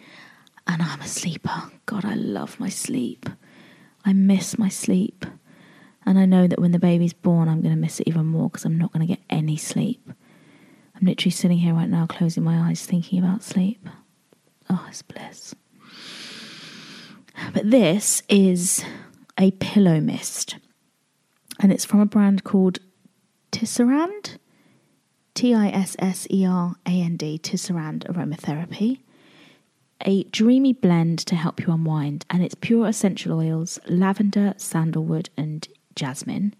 and 0.67 0.81
I'm 0.81 1.01
a 1.01 1.07
sleeper. 1.07 1.71
God, 1.85 2.05
I 2.05 2.15
love 2.15 2.59
my 2.59 2.69
sleep. 2.69 3.29
I 4.03 4.13
miss 4.13 4.57
my 4.57 4.69
sleep. 4.69 5.25
And 6.05 6.19
I 6.19 6.25
know 6.25 6.45
that 6.47 6.59
when 6.59 6.71
the 6.71 6.79
baby's 6.79 7.13
born, 7.13 7.49
I'm 7.49 7.61
going 7.61 7.73
to 7.73 7.79
miss 7.79 7.99
it 7.99 8.07
even 8.07 8.27
more 8.27 8.49
because 8.49 8.65
I'm 8.65 8.77
not 8.77 8.93
going 8.93 9.01
to 9.01 9.11
get 9.11 9.23
any 9.29 9.57
sleep. 9.57 10.07
I'm 10.95 11.07
literally 11.07 11.31
sitting 11.31 11.57
here 11.57 11.73
right 11.73 11.89
now, 11.89 12.05
closing 12.05 12.43
my 12.43 12.69
eyes, 12.69 12.85
thinking 12.85 13.19
about 13.19 13.43
sleep. 13.43 13.87
Oh, 14.69 14.85
it's 14.87 15.01
bliss. 15.01 15.55
But 17.53 17.71
this 17.71 18.21
is 18.29 18.84
a 19.39 19.51
pillow 19.51 19.99
mist, 19.99 20.58
and 21.60 21.71
it's 21.71 21.86
from 21.86 21.99
a 21.99 22.05
brand 22.05 22.43
called 22.43 22.79
Tisserand. 23.51 24.38
T 25.34 25.53
I 25.53 25.67
S 25.67 25.95
S 25.99 26.27
E 26.31 26.45
R 26.45 26.75
A 26.86 26.89
N 26.89 27.17
D, 27.17 27.39
Tisserand 27.41 28.08
Aromatherapy. 28.08 28.99
A 30.05 30.23
dreamy 30.25 30.73
blend 30.73 31.19
to 31.19 31.36
help 31.36 31.62
you 31.62 31.73
unwind, 31.73 32.25
and 32.29 32.43
it's 32.43 32.55
pure 32.55 32.88
essential 32.88 33.39
oils, 33.39 33.79
lavender, 33.88 34.53
sandalwood, 34.58 35.29
and 35.38 35.67
jasmine 35.95 36.53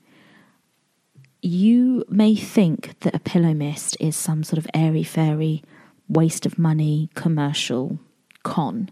you 1.45 2.04
may 2.10 2.36
think 2.36 3.00
that 3.02 3.13
a 3.13 3.19
pillow 3.19 3.54
mist 3.54 3.95
is 4.00 4.15
some 4.15 4.43
sort 4.43 4.58
of 4.58 4.67
airy 4.74 5.04
fairy 5.04 5.63
waste 6.10 6.48
of 6.48 6.58
money 6.58 7.08
commercial 7.13 8.00
con. 8.41 8.89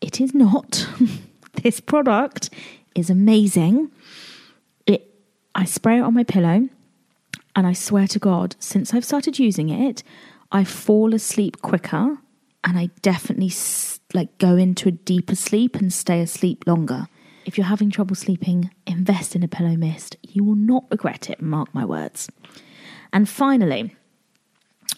It 0.00 0.20
is 0.20 0.34
not. 0.34 0.88
this 1.62 1.80
product 1.80 2.50
is 2.94 3.10
amazing. 3.10 3.90
It 4.86 5.14
I 5.54 5.64
spray 5.64 5.98
it 5.98 6.02
on 6.02 6.14
my 6.14 6.24
pillow 6.24 6.68
and 7.56 7.66
I 7.66 7.72
swear 7.72 8.06
to 8.08 8.18
God, 8.18 8.54
since 8.58 8.94
I've 8.94 9.04
started 9.04 9.38
using 9.38 9.68
it, 9.68 10.02
I 10.52 10.64
fall 10.64 11.14
asleep 11.14 11.60
quicker 11.60 12.18
and 12.64 12.78
I 12.78 12.90
definitely 13.02 13.52
like 14.14 14.38
go 14.38 14.56
into 14.56 14.88
a 14.88 14.92
deeper 14.92 15.34
sleep 15.34 15.76
and 15.76 15.92
stay 15.92 16.20
asleep 16.20 16.64
longer. 16.66 17.08
If 17.44 17.56
you're 17.56 17.66
having 17.66 17.90
trouble 17.90 18.14
sleeping, 18.14 18.70
invest 18.86 19.34
in 19.34 19.42
a 19.42 19.48
pillow 19.48 19.76
mist. 19.76 20.16
You 20.22 20.44
will 20.44 20.54
not 20.54 20.84
regret 20.90 21.30
it, 21.30 21.40
mark 21.40 21.74
my 21.74 21.84
words. 21.84 22.28
And 23.12 23.28
finally, 23.28 23.96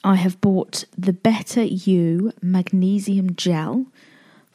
I 0.03 0.17
have 0.17 0.41
bought 0.41 0.85
the 0.97 1.13
Better 1.13 1.63
You 1.63 2.33
Magnesium 2.43 3.37
Gel 3.37 3.87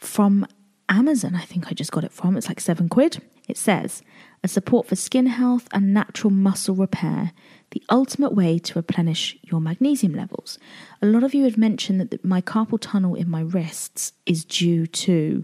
from 0.05 0.45
Amazon. 0.89 1.35
I 1.35 1.41
think 1.41 1.67
I 1.67 1.73
just 1.73 1.91
got 1.91 2.03
it 2.03 2.11
from. 2.11 2.37
It's 2.37 2.47
like 2.47 2.59
seven 2.59 2.89
quid. 2.89 3.21
It 3.47 3.57
says, 3.57 4.01
a 4.43 4.47
support 4.47 4.87
for 4.87 4.95
skin 4.95 5.27
health 5.27 5.67
and 5.71 5.93
natural 5.93 6.31
muscle 6.31 6.75
repair, 6.75 7.31
the 7.71 7.83
ultimate 7.89 8.33
way 8.33 8.57
to 8.59 8.73
replenish 8.79 9.37
your 9.43 9.61
magnesium 9.61 10.13
levels. 10.13 10.57
A 11.01 11.05
lot 11.05 11.23
of 11.23 11.33
you 11.33 11.43
have 11.43 11.57
mentioned 11.57 11.99
that 11.99 12.25
my 12.25 12.41
carpal 12.41 12.79
tunnel 12.79 13.15
in 13.15 13.29
my 13.29 13.41
wrists 13.41 14.13
is 14.25 14.43
due 14.43 14.87
to 14.87 15.43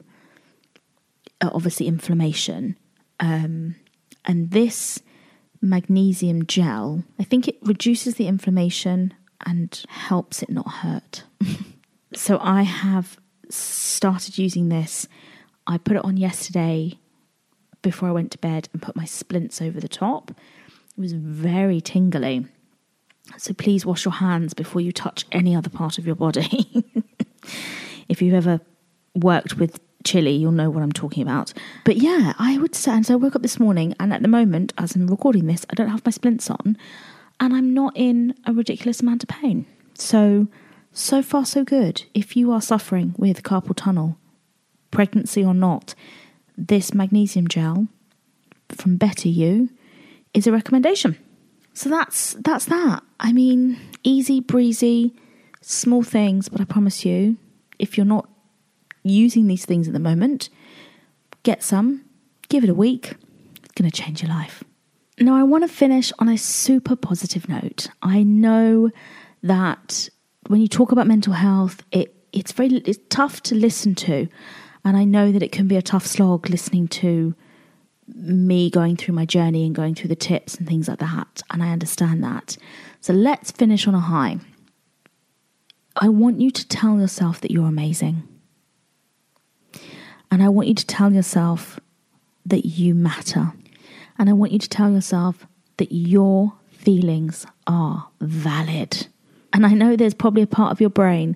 uh, 1.42 1.52
obviously 1.54 1.88
inflammation. 1.88 2.78
Um, 3.20 3.76
and 4.26 4.52
this 4.52 5.00
magnesium 5.62 6.46
gel, 6.48 7.04
I 7.20 7.24
think 7.24 7.48
it 7.48 7.58
reduces 7.62 8.16
the 8.16 8.28
inflammation 8.28 9.14
and 9.46 9.84
helps 9.88 10.42
it 10.42 10.50
not 10.50 10.68
hurt. 10.68 11.24
so 12.14 12.40
I 12.42 12.64
have 12.64 13.18
started 13.56 14.38
using 14.38 14.70
this. 14.70 15.08
I 15.68 15.78
put 15.78 15.96
it 15.96 16.06
on 16.06 16.18
yesterday 16.18 16.98
before 17.82 18.10
I 18.10 18.12
went 18.12 18.32
to 18.32 18.38
bed 18.38 18.70
and 18.74 18.82
put 18.82 18.96
my 18.96 19.06
splints 19.06 19.62
over 19.62 19.80
the 19.80 19.88
top. 19.88 20.32
It 20.32 21.02
was 21.02 21.14
very 21.14 21.82
tingly. 21.82 22.46
So 23.38 23.54
please 23.54 23.86
wash 23.86 24.06
your 24.06 24.14
hands 24.14 24.54
before 24.54 24.82
you 24.82 24.92
touch 24.92 25.26
any 25.32 25.56
other 25.56 25.70
part 25.70 25.98
of 25.98 26.06
your 26.06 26.16
body. 26.16 26.84
if 28.10 28.22
you've 28.22 28.34
ever 28.34 28.60
worked 29.16 29.58
with 29.58 29.80
chili, 30.04 30.32
you'll 30.32 30.52
know 30.52 30.70
what 30.70 30.84
I'm 30.84 30.92
talking 30.92 31.24
about. 31.24 31.54
But 31.86 31.98
yeah, 31.98 32.34
I 32.40 32.58
would 32.58 32.76
say, 32.76 32.92
and 32.92 33.06
so 33.06 33.14
I 33.14 33.18
woke 33.18 33.36
up 33.36 33.42
this 33.42 33.60
morning, 33.60 33.96
and 34.00 34.14
at 34.14 34.22
the 34.22 34.28
moment, 34.28 34.74
as 34.78 34.96
I'm 34.96 35.08
recording 35.08 35.46
this, 35.46 35.66
I 35.70 35.76
don't 35.76 35.90
have 35.90 36.06
my 36.06 36.12
splints 36.12 36.50
on, 36.50 36.78
and 37.40 37.54
I'm 37.54 37.74
not 37.74 37.94
in 37.96 38.36
a 38.46 38.54
ridiculous 38.54 39.02
amount 39.02 39.24
of 39.24 39.30
pain. 39.30 39.66
So, 39.94 40.48
so 40.94 41.22
far, 41.22 41.46
so 41.46 41.64
good. 41.64 42.04
If 42.14 42.36
you 42.36 42.52
are 42.52 42.62
suffering 42.62 43.16
with 43.18 43.44
carpal 43.44 43.76
tunnel, 43.76 44.18
pregnancy 44.92 45.44
or 45.44 45.54
not, 45.54 45.96
this 46.58 46.94
magnesium 46.94 47.48
gel 47.48 47.88
from 48.70 48.98
Better 48.98 49.30
You 49.30 49.70
is 50.34 50.48
a 50.48 50.52
recommendation. 50.52 51.18
So 51.74 51.90
that's 51.90 52.36
that's 52.44 52.66
that. 52.66 53.04
I 53.20 53.32
mean, 53.32 53.80
easy 54.04 54.42
breezy, 54.42 55.16
small 55.62 56.04
things, 56.04 56.50
but 56.50 56.60
I 56.60 56.66
promise 56.66 57.06
you, 57.06 57.38
if 57.80 57.98
you're 57.98 58.06
not 58.06 58.30
using 59.04 59.48
these 59.48 59.66
things 59.66 59.88
at 59.88 59.94
the 59.94 60.00
moment, 60.00 60.50
get 61.44 61.64
some, 61.64 62.04
give 62.50 62.64
it 62.64 62.70
a 62.70 62.76
week. 62.76 63.16
It's 63.64 63.74
going 63.74 63.90
to 63.90 64.02
change 64.02 64.22
your 64.22 64.30
life. 64.30 64.64
Now, 65.20 65.36
I 65.36 65.44
want 65.44 65.64
to 65.64 65.68
finish 65.68 66.12
on 66.20 66.28
a 66.28 66.38
super 66.38 66.96
positive 66.96 67.48
note. 67.48 67.88
I 68.02 68.24
know 68.24 68.90
that 69.44 70.10
when 70.48 70.62
you 70.62 70.68
talk 70.68 70.92
about 70.92 71.08
mental 71.08 71.34
health, 71.34 71.84
it 71.92 72.16
it's 72.34 72.52
very 72.52 72.78
it's 72.86 73.00
tough 73.10 73.42
to 73.44 73.56
listen 73.56 73.96
to, 73.96 74.28
and 74.84 74.98
I 74.98 75.04
know 75.04 75.32
that 75.32 75.44
it 75.44 75.52
can 75.52 75.68
be 75.68 75.76
a 75.76 75.82
tough 75.82 76.06
slog 76.06 76.50
listening 76.50 76.88
to 76.90 77.36
me 78.08 78.70
going 78.70 78.98
through 78.98 79.14
my 79.14 79.26
journey 79.26 79.66
and 79.66 79.76
going 79.76 79.96
through 79.96 80.10
the 80.10 80.16
tips 80.16 80.56
and 80.56 80.68
things 80.68 80.88
like 80.88 81.00
that, 81.00 81.42
and 81.52 81.64
I 81.64 81.72
understand 81.72 82.24
that. 82.24 82.58
So 83.00 83.14
let's 83.14 83.52
finish 83.52 83.88
on 83.88 83.96
a 83.96 84.00
high. 84.00 84.40
I 85.96 86.10
want 86.10 86.40
you 86.40 86.52
to 86.52 86.68
tell 86.68 87.00
yourself 87.00 87.42
that 87.42 87.52
you're 87.52 87.68
amazing. 87.68 88.28
And 90.32 90.42
I 90.42 90.48
want 90.48 90.70
you 90.70 90.76
to 90.76 90.86
tell 90.88 91.12
yourself 91.12 91.80
that 92.46 92.66
you 92.66 92.96
matter. 92.96 93.52
And 94.18 94.30
I 94.30 94.34
want 94.34 94.54
you 94.54 94.60
to 94.60 94.70
tell 94.70 94.90
yourself 94.90 95.46
that 95.78 95.92
your 95.92 96.54
feelings 96.70 97.46
are 97.68 98.08
valid. 98.22 99.08
And 99.54 99.66
I 99.66 99.74
know 99.74 99.96
there's 99.96 100.14
probably 100.14 100.42
a 100.42 100.48
part 100.48 100.72
of 100.72 100.82
your 100.82 100.90
brain 100.90 101.36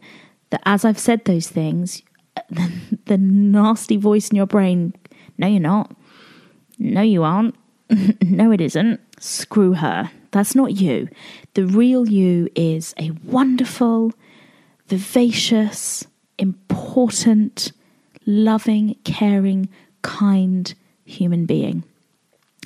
that, 0.50 0.62
as 0.66 0.86
I've 0.86 1.00
said 1.00 1.26
those 1.26 1.48
things, 1.48 2.02
the, 2.50 2.72
the 3.06 3.18
nasty 3.18 3.98
voice 3.98 4.30
in 4.30 4.36
your 4.36 4.46
brain, 4.46 4.94
no, 5.38 5.48
you're 5.48 5.60
not. 5.60 5.96
No, 6.78 7.02
you 7.02 7.24
aren't. 7.24 7.56
no, 8.22 8.52
it 8.52 8.62
isn't. 8.62 9.00
Screw 9.20 9.74
her. 9.74 10.12
That's 10.32 10.56
not 10.56 10.74
you. 10.74 11.08
The 11.54 11.66
real 11.66 12.08
you 12.10 12.50
is 12.56 12.94
a 13.00 13.12
wonderful, 13.24 14.12
vivacious, 14.88 16.06
important, 16.38 17.72
loving, 18.26 18.96
caring, 19.04 19.70
kind 20.02 20.74
human 21.06 21.46
being. 21.46 21.84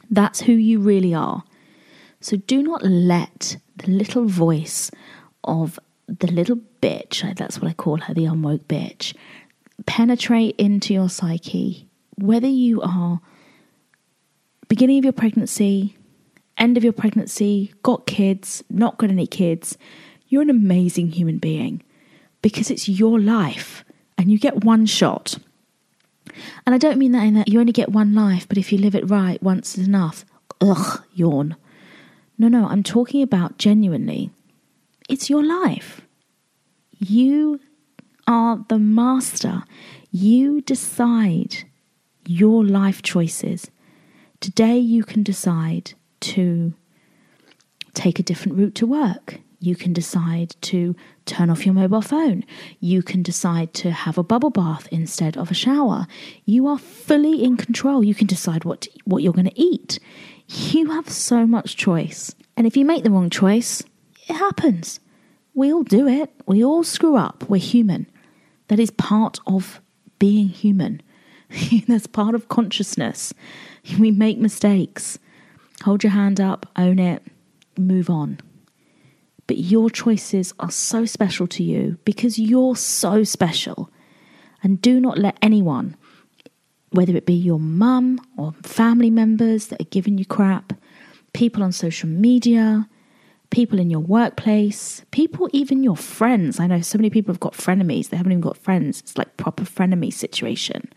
That's 0.09 0.41
who 0.41 0.53
you 0.53 0.79
really 0.79 1.13
are. 1.13 1.43
So 2.21 2.37
do 2.37 2.63
not 2.63 2.83
let 2.83 3.57
the 3.77 3.91
little 3.91 4.25
voice 4.25 4.91
of 5.49 5.79
the 6.07 6.31
little 6.31 6.57
bitch, 6.81 7.35
that's 7.35 7.59
what 7.59 7.69
I 7.69 7.73
call 7.73 7.97
her, 7.97 8.13
the 8.13 8.25
unwoke 8.25 8.65
bitch, 8.65 9.15
penetrate 9.85 10.55
into 10.57 10.93
your 10.93 11.09
psyche. 11.09 11.87
Whether 12.17 12.47
you 12.47 12.81
are 12.81 13.21
beginning 14.67 14.99
of 14.99 15.03
your 15.05 15.13
pregnancy, 15.13 15.97
end 16.57 16.77
of 16.77 16.83
your 16.83 16.93
pregnancy, 16.93 17.73
got 17.83 18.05
kids, 18.05 18.63
not 18.69 18.97
got 18.97 19.09
any 19.09 19.27
kids, 19.27 19.77
you're 20.27 20.41
an 20.41 20.49
amazing 20.49 21.11
human 21.11 21.37
being 21.37 21.81
because 22.41 22.69
it's 22.69 22.87
your 22.87 23.19
life 23.19 23.83
and 24.17 24.31
you 24.31 24.37
get 24.37 24.63
one 24.63 24.85
shot. 24.85 25.37
And 26.65 26.75
I 26.75 26.77
don't 26.77 26.99
mean 26.99 27.13
that 27.13 27.23
in 27.23 27.33
that 27.33 27.47
you 27.47 27.59
only 27.59 27.71
get 27.71 27.89
one 27.91 28.13
life, 28.13 28.47
but 28.47 28.57
if 28.57 28.71
you 28.71 28.77
live 28.77 28.95
it 28.95 29.09
right, 29.09 29.41
once 29.41 29.77
is 29.77 29.87
enough. 29.87 30.25
Ugh, 30.61 31.03
yawn. 31.13 31.55
No, 32.37 32.47
no, 32.47 32.67
I'm 32.67 32.83
talking 32.83 33.21
about 33.21 33.57
genuinely. 33.57 34.29
It's 35.09 35.29
your 35.29 35.43
life. 35.43 36.01
You 36.99 37.59
are 38.27 38.63
the 38.69 38.77
master. 38.77 39.63
You 40.11 40.61
decide 40.61 41.63
your 42.27 42.63
life 42.63 43.01
choices. 43.01 43.71
Today, 44.39 44.77
you 44.77 45.03
can 45.03 45.23
decide 45.23 45.93
to 46.21 46.73
take 47.95 48.19
a 48.19 48.23
different 48.23 48.57
route 48.59 48.75
to 48.75 48.85
work. 48.85 49.39
You 49.59 49.75
can 49.75 49.93
decide 49.93 50.55
to 50.61 50.95
turn 51.25 51.49
off 51.49 51.65
your 51.65 51.73
mobile 51.73 52.03
phone. 52.03 52.45
You 52.79 53.01
can 53.01 53.23
decide 53.23 53.73
to 53.75 53.91
have 53.91 54.17
a 54.17 54.23
bubble 54.23 54.51
bath 54.51 54.87
instead 54.91 55.35
of 55.37 55.49
a 55.49 55.55
shower. 55.55 56.05
You 56.45 56.67
are 56.67 56.77
fully 56.77 57.43
in 57.43 57.57
control. 57.57 58.03
You 58.03 58.13
can 58.13 58.27
decide 58.27 58.63
what, 58.63 58.81
to, 58.81 58.91
what 59.05 59.23
you're 59.23 59.33
going 59.33 59.49
to 59.49 59.59
eat. 59.59 59.99
You 60.47 60.91
have 60.91 61.09
so 61.09 61.47
much 61.47 61.75
choice. 61.75 62.35
And 62.55 62.67
if 62.67 62.77
you 62.77 62.85
make 62.85 63.03
the 63.03 63.11
wrong 63.11 63.29
choice, 63.29 63.83
it 64.29 64.35
happens. 64.35 64.99
We 65.53 65.73
all 65.73 65.83
do 65.83 66.07
it. 66.07 66.31
We 66.45 66.63
all 66.63 66.83
screw 66.83 67.17
up. 67.17 67.49
We're 67.49 67.57
human. 67.57 68.07
That 68.67 68.79
is 68.79 68.91
part 68.91 69.39
of 69.47 69.81
being 70.19 70.49
human. 70.49 71.01
That's 71.87 72.07
part 72.07 72.35
of 72.35 72.47
consciousness. 72.47 73.33
We 73.99 74.11
make 74.11 74.37
mistakes. 74.37 75.17
Hold 75.83 76.03
your 76.03 76.11
hand 76.11 76.39
up, 76.39 76.67
own 76.75 76.99
it, 76.99 77.23
move 77.77 78.09
on. 78.09 78.39
But 79.47 79.57
your 79.57 79.89
choices 79.89 80.53
are 80.59 80.69
so 80.69 81.05
special 81.05 81.47
to 81.47 81.63
you 81.63 81.97
because 82.05 82.37
you're 82.37 82.75
so 82.75 83.23
special. 83.23 83.89
And 84.61 84.81
do 84.81 84.99
not 84.99 85.17
let 85.17 85.37
anyone, 85.41 85.95
whether 86.91 87.15
it 87.15 87.25
be 87.25 87.33
your 87.33 87.59
mum 87.59 88.19
or 88.37 88.53
family 88.61 89.09
members 89.09 89.67
that 89.67 89.81
are 89.81 89.89
giving 89.89 90.17
you 90.17 90.25
crap, 90.25 90.73
people 91.33 91.63
on 91.63 91.71
social 91.71 92.09
media, 92.09 92.87
people 93.49 93.79
in 93.79 93.89
your 93.89 93.99
workplace, 93.99 95.03
people, 95.11 95.49
even 95.53 95.83
your 95.83 95.97
friends. 95.97 96.59
I 96.59 96.67
know 96.67 96.81
so 96.81 96.97
many 96.97 97.09
people 97.09 97.33
have 97.33 97.39
got 97.39 97.53
frenemies, 97.53 98.09
they 98.09 98.17
haven't 98.17 98.31
even 98.31 98.41
got 98.41 98.57
friends. 98.57 98.99
It's 99.01 99.17
like 99.17 99.37
proper 99.37 99.63
frenemy 99.63 100.13
situation. 100.13 100.91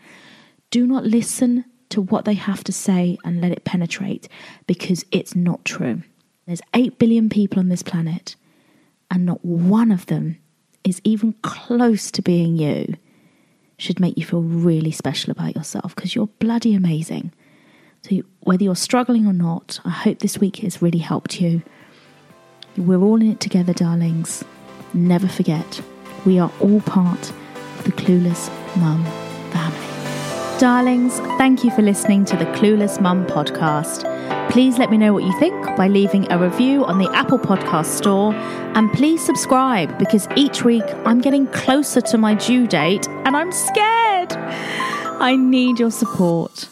Do 0.69 0.85
not 0.85 1.05
listen 1.05 1.65
to 1.89 2.01
what 2.01 2.25
they 2.25 2.33
have 2.33 2.63
to 2.63 2.71
say 2.71 3.17
and 3.23 3.41
let 3.41 3.51
it 3.51 3.65
penetrate 3.65 4.27
because 4.67 5.05
it's 5.11 5.35
not 5.35 5.63
true. 5.65 6.01
There's 6.45 6.61
8 6.73 6.99
billion 6.99 7.29
people 7.29 7.59
on 7.59 7.69
this 7.69 7.83
planet, 7.83 8.35
and 9.09 9.25
not 9.25 9.43
one 9.45 9.91
of 9.91 10.07
them 10.07 10.37
is 10.83 11.01
even 11.03 11.33
close 11.41 12.11
to 12.11 12.21
being 12.21 12.57
you. 12.57 12.95
Should 13.77 13.99
make 13.99 14.17
you 14.17 14.25
feel 14.25 14.41
really 14.41 14.91
special 14.91 15.31
about 15.31 15.55
yourself 15.55 15.95
because 15.95 16.15
you're 16.15 16.27
bloody 16.27 16.73
amazing. 16.73 17.31
So, 18.03 18.21
whether 18.41 18.63
you're 18.63 18.75
struggling 18.75 19.25
or 19.25 19.33
not, 19.33 19.79
I 19.85 19.89
hope 19.89 20.19
this 20.19 20.37
week 20.37 20.57
has 20.57 20.81
really 20.81 20.99
helped 20.99 21.41
you. 21.41 21.63
We're 22.77 23.01
all 23.01 23.21
in 23.21 23.31
it 23.31 23.39
together, 23.39 23.71
darlings. 23.71 24.43
Never 24.95 25.27
forget, 25.27 25.81
we 26.25 26.39
are 26.39 26.51
all 26.59 26.81
part 26.81 27.29
of 27.29 27.83
the 27.83 27.91
Clueless 27.91 28.49
Mum 28.77 29.03
family. 29.51 30.59
Darlings, 30.59 31.19
thank 31.37 31.63
you 31.63 31.69
for 31.69 31.83
listening 31.83 32.25
to 32.25 32.35
the 32.35 32.45
Clueless 32.45 32.99
Mum 32.99 33.27
podcast. 33.27 34.09
Please 34.49 34.79
let 34.79 34.89
me 34.89 34.97
know 34.97 35.13
what 35.13 35.23
you 35.23 35.39
think 35.39 35.63
by 35.77 35.87
leaving 35.87 36.31
a 36.31 36.39
review 36.39 36.83
on 36.85 36.97
the 36.97 37.11
Apple 37.11 37.37
Podcast 37.37 37.95
Store 37.97 38.33
and 38.33 38.91
please 38.91 39.23
subscribe 39.23 39.95
because 39.99 40.27
each 40.35 40.63
week 40.63 40.83
I'm 41.05 41.21
getting 41.21 41.45
closer 41.47 42.01
to 42.01 42.17
my 42.17 42.33
due 42.33 42.65
date 42.65 43.07
and 43.07 43.37
I'm 43.37 43.51
scared. 43.51 44.33
I 44.33 45.35
need 45.35 45.79
your 45.79 45.91
support. 45.91 46.69